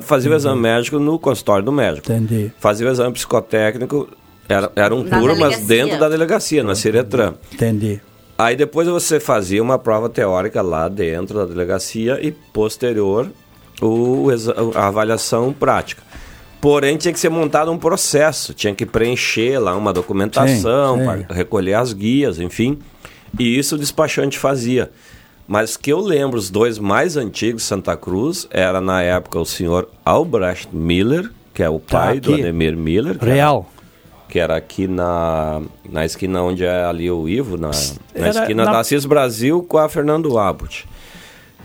[0.00, 2.10] fazia o exame médico no consultório do médico.
[2.10, 2.50] Entendi.
[2.58, 4.08] Fazia o exame psicotécnico,
[4.48, 5.66] era, eram Na turmas delegacia.
[5.66, 7.34] dentro da delegacia, na Ciretran.
[7.52, 8.00] Entendi.
[8.36, 13.28] Aí depois você fazia uma prova teórica lá dentro da delegacia e posterior
[13.82, 14.26] o,
[14.74, 16.02] a avaliação prática.
[16.60, 21.26] Porém, tinha que ser montado um processo, tinha que preencher lá uma documentação, Sim, sim.
[21.30, 22.78] recolher as guias, enfim.
[23.38, 24.90] E isso o despachante fazia.
[25.46, 29.44] Mas que eu lembro, os dois mais antigos de Santa Cruz, era na época o
[29.46, 32.42] senhor Albrecht Miller, que é o Tá pai do aqui.
[32.42, 33.16] Ademir Miller.
[33.18, 33.70] que era- Real.
[34.28, 37.70] Que era aqui na, na esquina onde é ali o Ivo, na,
[38.14, 40.86] na esquina na- da Assis Brasil com a Fernando Abut.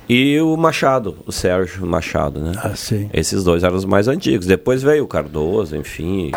[0.10, 2.52] E o Machado, o Sérgio Machado, né?
[2.62, 3.10] Ah, sim.
[3.14, 4.46] Esses dois eram os mais antigos.
[4.46, 6.32] Depois veio o Cardoso, enfim.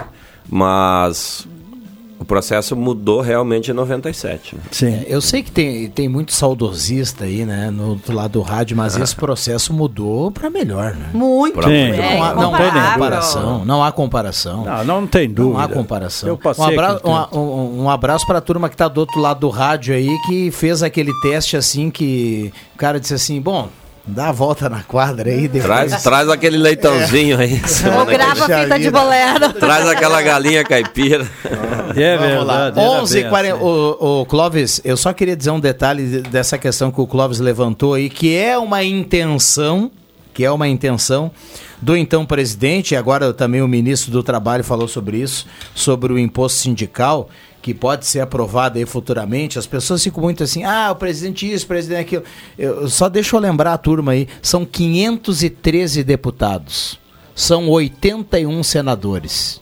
[0.48, 1.46] Mas
[2.18, 4.56] o processo mudou realmente em 97.
[4.56, 4.62] Né?
[4.70, 5.04] Sim.
[5.06, 8.96] Eu sei que tem, tem muito saudosista aí, né, no outro lado do rádio, mas
[8.96, 11.10] esse processo mudou pra melhor, né?
[11.12, 11.62] Muito.
[11.62, 11.70] Sim.
[11.70, 12.92] É, não, há, não há incomparável.
[12.92, 14.64] comparação, não há comparação.
[14.64, 15.58] Não, não tem dúvida.
[15.58, 16.28] Não há comparação.
[16.28, 17.38] Eu passei um, abra aquele tempo.
[17.38, 20.16] um, um, um abraço para a turma que está do outro lado do rádio aí,
[20.26, 23.68] que fez aquele teste assim que o cara disse assim, bom,
[24.06, 25.64] dá a volta na quadra aí, depois...
[25.64, 27.58] Traz, traz aquele leitãozinho aí.
[27.60, 29.52] Que grava Puxa fita de bolero.
[29.54, 31.26] Traz aquela galinha caipira.
[31.96, 32.64] É Vamos lá.
[32.70, 32.80] verdade.
[32.80, 33.64] era 11 bem h 40 assim.
[33.64, 37.40] o, o Clóvis, eu só queria dizer um detalhe de- dessa questão que o Clóvis
[37.40, 39.90] levantou aí, que é uma intenção,
[40.34, 41.30] que é uma intenção
[41.80, 46.18] do então presidente, e agora também o ministro do Trabalho falou sobre isso, sobre o
[46.18, 47.28] imposto sindical,
[47.66, 49.58] que pode ser aprovado aí futuramente.
[49.58, 52.22] As pessoas ficam muito assim, ah, o presidente isso, o presidente aquilo.
[52.56, 56.96] Eu, só deixa eu lembrar a turma aí, são 513 deputados,
[57.34, 59.60] são 81 senadores.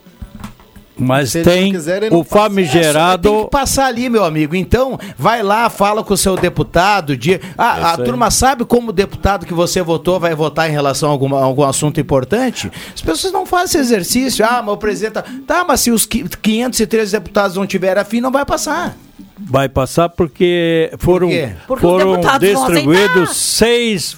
[0.97, 2.43] Mas Se tem quiserem, não o passa.
[2.43, 3.29] famigerado.
[3.29, 4.55] Tem que passar ali, meu amigo.
[4.55, 7.17] Então, vai lá, fala com o seu deputado.
[7.17, 7.39] De...
[7.57, 8.05] Ah, a Isso aí.
[8.07, 11.63] turma sabe como o deputado que você votou vai votar em relação a alguma- algum
[11.63, 12.71] assunto importante?
[12.93, 14.45] As pessoas não fazem esse exercício.
[14.45, 15.13] Ah, mas o presidente.
[15.13, 18.95] Tá, tá mas se os qui- 513 deputados não tiverem afim, não vai passar.
[19.37, 24.17] Vai passar porque foram, os foram distribuídos 6,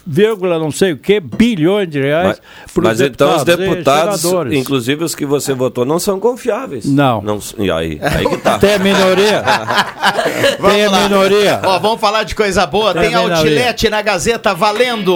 [0.59, 5.15] não sei o que bilhões de reais Mas, pros mas então os deputados, inclusive os
[5.15, 6.85] que você votou, não são confiáveis.
[6.85, 7.21] Não.
[7.21, 8.59] não e aí, aí que tá.
[8.59, 9.43] Tem a minoria.
[10.69, 11.61] Tem a minoria.
[11.63, 12.93] Ó, vamos falar de coisa boa.
[12.93, 15.13] Tem vendo outlet na Gazeta valendo.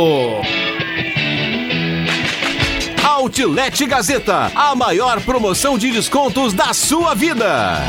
[3.04, 7.82] Outlet Gazeta, a maior promoção de descontos da sua vida.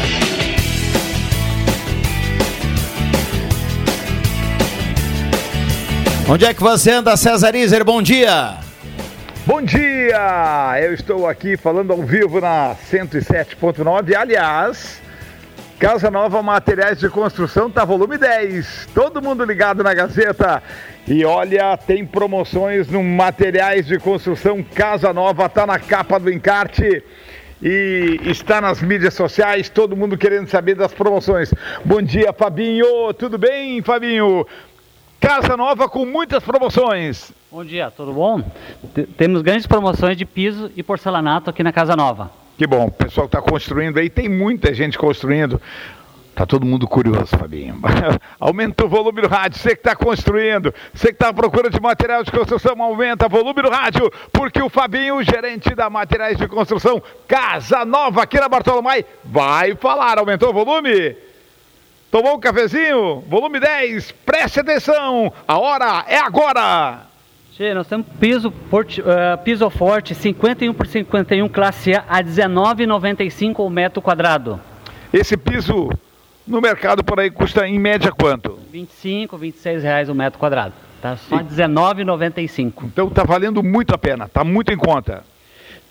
[6.28, 7.84] Onde é que você anda, César Iser?
[7.84, 8.56] Bom dia.
[9.44, 10.80] Bom dia!
[10.80, 14.14] Eu estou aqui falando ao vivo na 107.9.
[14.14, 15.02] Aliás,
[15.80, 18.90] Casa Nova Materiais de Construção tá volume 10.
[18.94, 20.62] Todo mundo ligado na Gazeta.
[21.08, 27.02] E olha, tem promoções no Materiais de Construção Casa Nova, tá na capa do encarte.
[27.60, 31.52] E está nas mídias sociais, todo mundo querendo saber das promoções.
[31.84, 33.12] Bom dia, Fabinho.
[33.14, 34.46] Tudo bem, Fabinho?
[35.22, 37.32] Casa Nova com muitas promoções.
[37.50, 38.42] Bom dia, tudo bom?
[38.92, 42.28] T- Temos grandes promoções de piso e porcelanato aqui na Casa Nova.
[42.58, 45.62] Que bom, o pessoal está construindo aí, tem muita gente construindo.
[46.34, 47.78] Tá todo mundo curioso, Fabinho.
[48.40, 51.78] aumenta o volume do rádio, você que está construindo, você que está à procura de
[51.80, 56.36] material de construção, aumenta o volume do rádio, porque o Fabinho, o gerente da Materiais
[56.36, 60.18] de Construção Casa Nova aqui na Bartolomai, vai falar.
[60.18, 61.14] Aumentou o volume?
[62.12, 63.24] Tomou um cafezinho?
[63.26, 67.06] Volume 10, preste atenção, a hora é agora!
[67.52, 73.60] Che, nós temos piso, porti- eh, piso forte 51 por 51 classe A a 19,95
[73.64, 74.60] o metro quadrado.
[75.10, 75.88] Esse piso
[76.46, 78.58] no mercado por aí custa em média quanto?
[78.70, 80.74] 25, 26 reais o metro quadrado.
[81.00, 82.84] Tá só 19,95.
[82.84, 85.24] Então tá valendo muito a pena, tá muito em conta.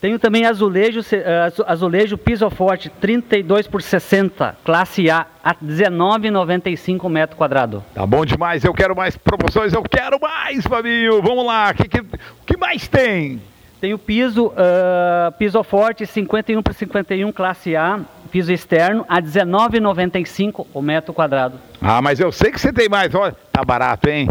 [0.01, 1.01] Tenho também azulejo,
[1.45, 7.83] azu- azulejo piso forte 32 por 60 classe A a 19,95 o metro quadrado.
[7.93, 11.21] Tá bom demais, eu quero mais promoções, eu quero mais, Fabinho.
[11.21, 12.03] Vamos lá, o que, que,
[12.47, 13.39] que mais tem?
[13.79, 17.99] Tem o piso, ah, piso forte 51 por 51 classe A,
[18.31, 21.59] piso externo a 19,95 o metro quadrado.
[21.79, 24.27] Ah, mas eu sei que você tem mais, olha, tá barato, hein?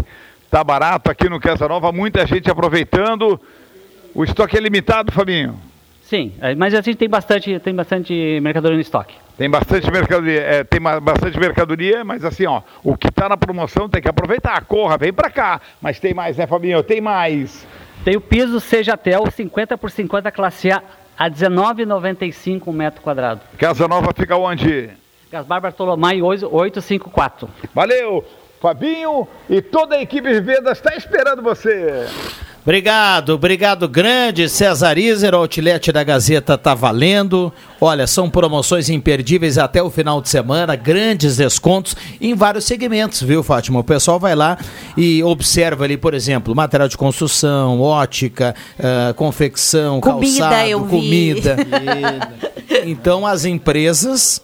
[0.49, 3.39] Tá barato aqui no Casa Nova, muita gente aproveitando.
[4.13, 5.59] O estoque é limitado, Fabinho.
[6.03, 9.15] Sim, eh, mas a gente tem bastante, tem bastante mercadoria no estoque.
[9.37, 13.87] Tem bastante mercadoria, é, tem bastante mercadoria, mas assim, ó, o que tá na promoção
[13.87, 14.63] tem que aproveitar.
[14.65, 15.61] Corra, vem pra cá.
[15.81, 16.83] Mas tem mais, né, Fabinho?
[16.83, 17.65] Tem mais.
[18.03, 20.83] Tem o piso Sejatel 50 por 50 classe A
[21.17, 23.41] a 19,95 o metro quadrado.
[23.57, 24.89] Casa Nova fica onde?
[25.31, 27.47] Gaspar Bartolomai 854.
[27.73, 28.25] Valeu,
[28.59, 32.07] Fabinho e toda a equipe de vendas está esperando você.
[32.63, 37.51] Obrigado, obrigado grande, César Iser, o outlet da Gazeta tá valendo.
[37.79, 43.41] Olha, são promoções imperdíveis até o final de semana, grandes descontos em vários segmentos, viu,
[43.41, 43.79] Fátima?
[43.79, 44.59] O pessoal vai lá
[44.95, 51.57] e observa ali, por exemplo, material de construção, ótica, ah, confecção, Comida, calçado, comida.
[52.85, 54.41] Então as empresas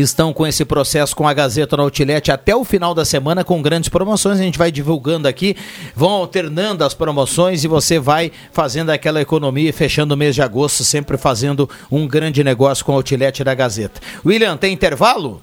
[0.00, 3.62] estão com esse processo com a Gazeta no Outlet até o final da semana com
[3.62, 4.38] grandes promoções.
[4.38, 5.56] A gente vai divulgando aqui,
[5.94, 10.42] vão alternando as promoções e você vai fazendo aquela economia e fechando o mês de
[10.42, 14.00] agosto, sempre fazendo um grande negócio com o Outlet da Gazeta.
[14.24, 15.42] William, tem intervalo?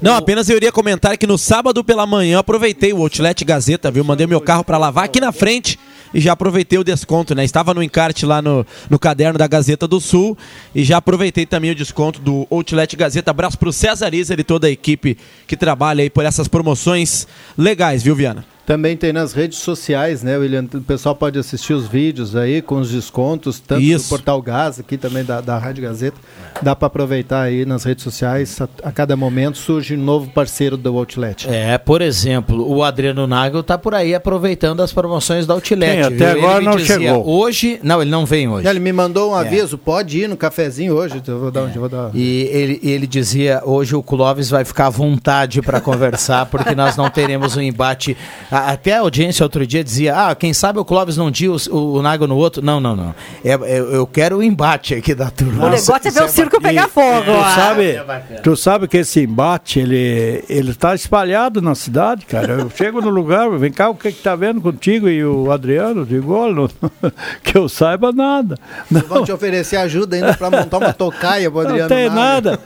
[0.00, 4.04] Não, apenas eu iria comentar que no sábado pela manhã aproveitei o Outlet Gazeta, viu?
[4.04, 5.78] Mandei meu carro para lavar aqui na frente
[6.12, 7.44] e já aproveitei o desconto, né?
[7.44, 10.36] Estava no encarte lá no, no caderno da Gazeta do Sul
[10.74, 13.30] e já aproveitei também o desconto do Outlet Gazeta.
[13.30, 18.02] Abraço pro César Iser e toda a equipe que trabalha aí por essas promoções legais,
[18.02, 18.57] viu, Viana?
[18.68, 20.62] Também tem nas redes sociais, né, William?
[20.74, 24.04] O pessoal pode assistir os vídeos aí com os descontos, tanto Isso.
[24.04, 26.18] do Portal Gás, aqui também da, da Rádio Gazeta.
[26.60, 28.60] Dá para aproveitar aí nas redes sociais.
[28.60, 31.48] A, a cada momento surge um novo parceiro do Outlet.
[31.48, 36.04] É, por exemplo, o Adriano Nagel tá por aí aproveitando as promoções da Outlet.
[36.04, 36.44] Sim, até viu?
[36.44, 37.26] Agora não dizia, chegou.
[37.26, 38.68] Hoje, não, ele não vem hoje.
[38.68, 39.46] Ele me mandou um É.
[39.46, 41.22] aviso, pode ir no cafezinho hoje.
[41.26, 42.10] Eu vou dar onde eu vou dar.
[42.12, 46.98] E ele, ele dizia, hoje o Clóvis vai ficar à vontade para conversar, porque nós
[46.98, 48.14] não teremos um embate.
[48.58, 51.94] A- Até a audiência outro dia dizia, ah, quem sabe o Clóvis num dia, o,
[51.96, 52.62] o Nago no outro.
[52.64, 53.14] Não, não, não.
[53.44, 55.66] É, é- eu quero o embate aqui da turma.
[55.66, 57.24] O negócio é ver o circo pegar fogo.
[57.24, 57.54] Tu ah.
[57.54, 58.00] sabe,
[58.42, 62.54] tu sabe que esse embate, ele, ele tá espalhado na cidade, cara.
[62.54, 66.04] Eu chego no lugar, vem cá, o que que tá vendo contigo e o Adriano?
[66.06, 66.68] Digo, olha, não-
[67.42, 68.56] que eu saiba nada.
[68.90, 72.18] Não, Vão te oferecer ajuda ainda para montar uma tocaia pro não Adriano tem Naga.
[72.50, 72.60] nada.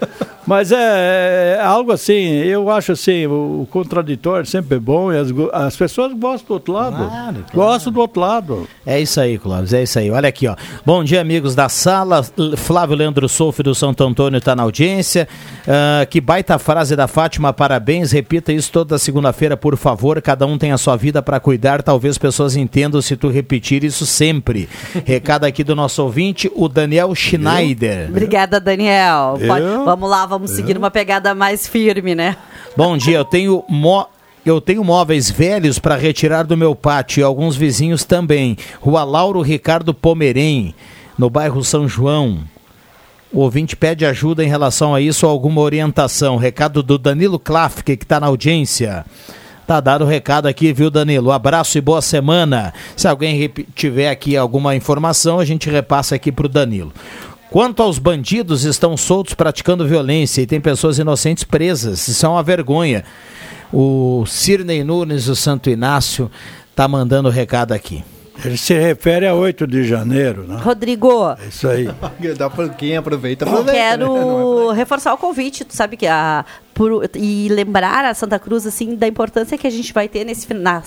[0.47, 5.19] Mas é, é algo assim, eu acho assim, o, o contraditório sempre é bom e
[5.19, 7.11] as, as pessoas gostam do outro lado.
[7.55, 8.69] Gostam do outro lado.
[8.85, 10.11] É isso aí, Clóvis, é isso aí.
[10.11, 10.57] Olha aqui, ó.
[10.85, 12.23] Bom dia, amigos da sala.
[12.57, 15.29] Flávio Leandro Solfe do Santo Antônio está na audiência.
[15.67, 18.11] Ah, que baita frase da Fátima, parabéns.
[18.11, 20.21] Repita isso toda segunda-feira, por favor.
[20.21, 21.83] Cada um tem a sua vida para cuidar.
[21.83, 24.69] Talvez pessoas entendam se tu repetir isso sempre.
[25.07, 28.09] Recado aqui do nosso ouvinte, o Daniel Schneider.
[28.09, 29.37] Obrigada, Daniel.
[29.41, 29.47] Eu?
[29.47, 32.37] Pode- vamos lá, vamos seguir uma pegada mais firme, né?
[32.77, 34.07] Bom dia, eu tenho mó.
[34.45, 38.57] Eu tenho móveis velhos para retirar do meu pátio e alguns vizinhos também.
[38.81, 40.75] Rua Lauro Ricardo Pomerém,
[41.17, 42.41] no bairro São João.
[43.33, 46.37] O ouvinte pede ajuda em relação a isso alguma orientação.
[46.39, 49.05] Recado do Danilo Klafke, que está na audiência.
[49.65, 51.31] Tá dado o recado aqui, viu, Danilo?
[51.31, 52.75] Abraço e boa semana.
[52.97, 56.93] Se alguém tiver aqui alguma informação, a gente repassa aqui para o Danilo.
[57.53, 62.09] Quanto aos bandidos, estão soltos praticando violência e tem pessoas inocentes presas.
[62.09, 63.05] Isso é uma vergonha.
[63.71, 66.31] O Cirnei Nunes, do Santo Inácio,
[66.75, 68.03] tá mandando o recado aqui.
[68.43, 70.57] Ele se refere a 8 de janeiro, né?
[70.63, 71.89] Rodrigo, É isso aí.
[72.37, 73.79] Dá pra quem aproveita, eu aproveita.
[73.79, 73.89] né?
[73.91, 76.45] quero reforçar o convite, tu sabe que a
[76.75, 80.53] por- e lembrar a Santa Cruz assim da importância que a gente vai ter nesse
[80.55, 80.83] na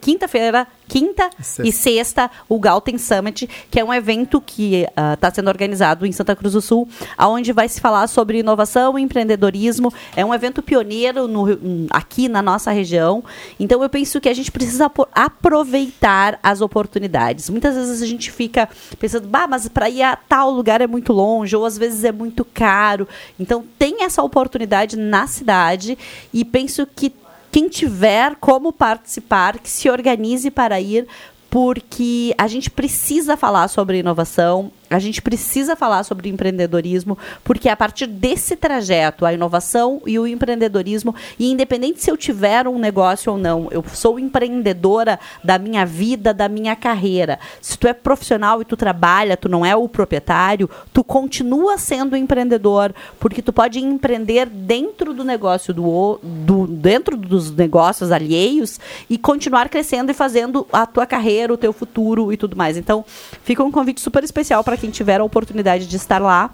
[0.00, 1.30] quinta-feira, quinta
[1.62, 4.84] e sexta, o Galten Summit, que é um evento que
[5.14, 9.02] está sendo organizado em Santa Cruz do Sul, aonde vai se falar sobre inovação e
[9.02, 9.94] empreendedorismo.
[10.16, 13.22] É um evento pioneiro no hum, aqui na nossa região.
[13.58, 17.48] Então eu penso que a gente precisa aproveitar as oportunidades.
[17.48, 18.68] Muitas vezes a gente fica
[18.98, 22.10] pensando, bah, mas para ir a tal lugar é muito longe, ou às vezes é
[22.10, 23.06] muito caro.
[23.38, 25.96] Então tem essa oportunidade na cidade
[26.34, 27.14] e penso que
[27.50, 31.06] quem tiver como participar, que se organize para ir,
[31.48, 37.72] porque a gente precisa falar sobre inovação, a gente precisa falar sobre empreendedorismo, porque é
[37.72, 42.78] a partir desse trajeto, a inovação e o empreendedorismo, e independente se eu tiver um
[42.78, 47.38] negócio ou não, eu sou empreendedora da minha vida, da minha carreira.
[47.60, 52.16] Se tu é profissional e tu trabalha, tu não é o proprietário, tu continua sendo
[52.16, 59.16] empreendedor, porque tu pode empreender dentro do negócio do, do dentro dos negócios alheios e
[59.16, 62.76] continuar crescendo e fazendo a tua carreira, o teu futuro e tudo mais.
[62.76, 63.04] Então,
[63.44, 66.50] fica um convite super especial para quem tiver a oportunidade de estar lá,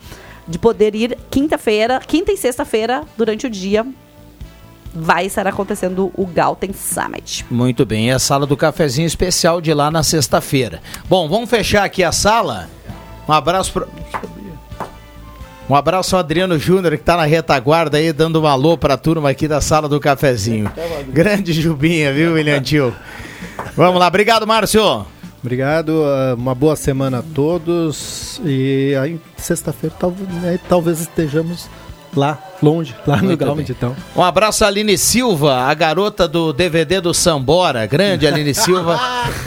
[0.46, 3.86] de poder ir quinta-feira, quinta e sexta-feira durante o dia
[4.98, 7.44] vai estar acontecendo o Galten Summit.
[7.50, 10.80] Muito bem, é a sala do cafezinho especial de lá na sexta-feira.
[11.08, 12.68] Bom, vamos fechar aqui a sala.
[13.28, 13.88] Um abraço pro...
[15.68, 18.96] Um abraço ao Adriano Júnior, que está na retaguarda aí, dando um alô para a
[18.96, 20.70] turma aqui da sala do cafezinho.
[21.08, 22.94] Grande Jubinha, viu, William Tio?
[23.76, 25.04] Vamos lá, obrigado, Márcio.
[25.47, 28.40] Obrigado, ah, uma boa semana a todos.
[28.44, 31.70] E aí, sexta-feira, talvez, né, talvez estejamos
[32.16, 33.70] lá, longe, lá no Muito Galme bem.
[33.70, 33.94] então.
[34.16, 37.86] Um abraço a Aline Silva, a garota do DVD do Sambora.
[37.86, 38.99] Grande Aline Silva.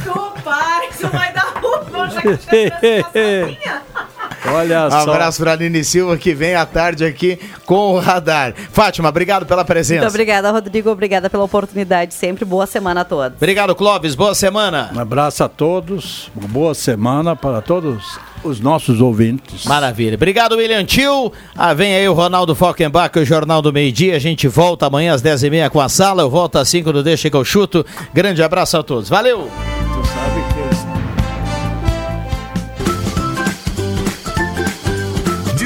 [0.06, 2.38] Tu pai, isso vai dar ruim,
[4.48, 5.12] Olha Um só.
[5.12, 8.54] abraço para Aline Silva que vem à tarde aqui com o radar.
[8.72, 10.02] Fátima, obrigado pela presença.
[10.02, 10.90] Muito obrigada, Rodrigo.
[10.90, 12.46] Obrigada pela oportunidade sempre.
[12.46, 13.36] Boa semana a todos.
[13.38, 14.16] Obrigado, Clóvis.
[14.16, 14.92] Boa semana.
[14.96, 19.66] Um abraço a todos, uma boa semana para todos os nossos ouvintes.
[19.66, 20.16] Maravilha.
[20.16, 21.32] Obrigado, William Tio.
[21.56, 24.16] Ah, vem aí o Ronaldo Falkenbach, o Jornal do Meio Dia.
[24.16, 26.22] A gente volta amanhã às 10h30 com a sala.
[26.22, 27.86] Eu volto às 5 do Deixa que eu chuto.
[28.14, 29.10] Grande abraço a todos.
[29.10, 29.89] Valeu!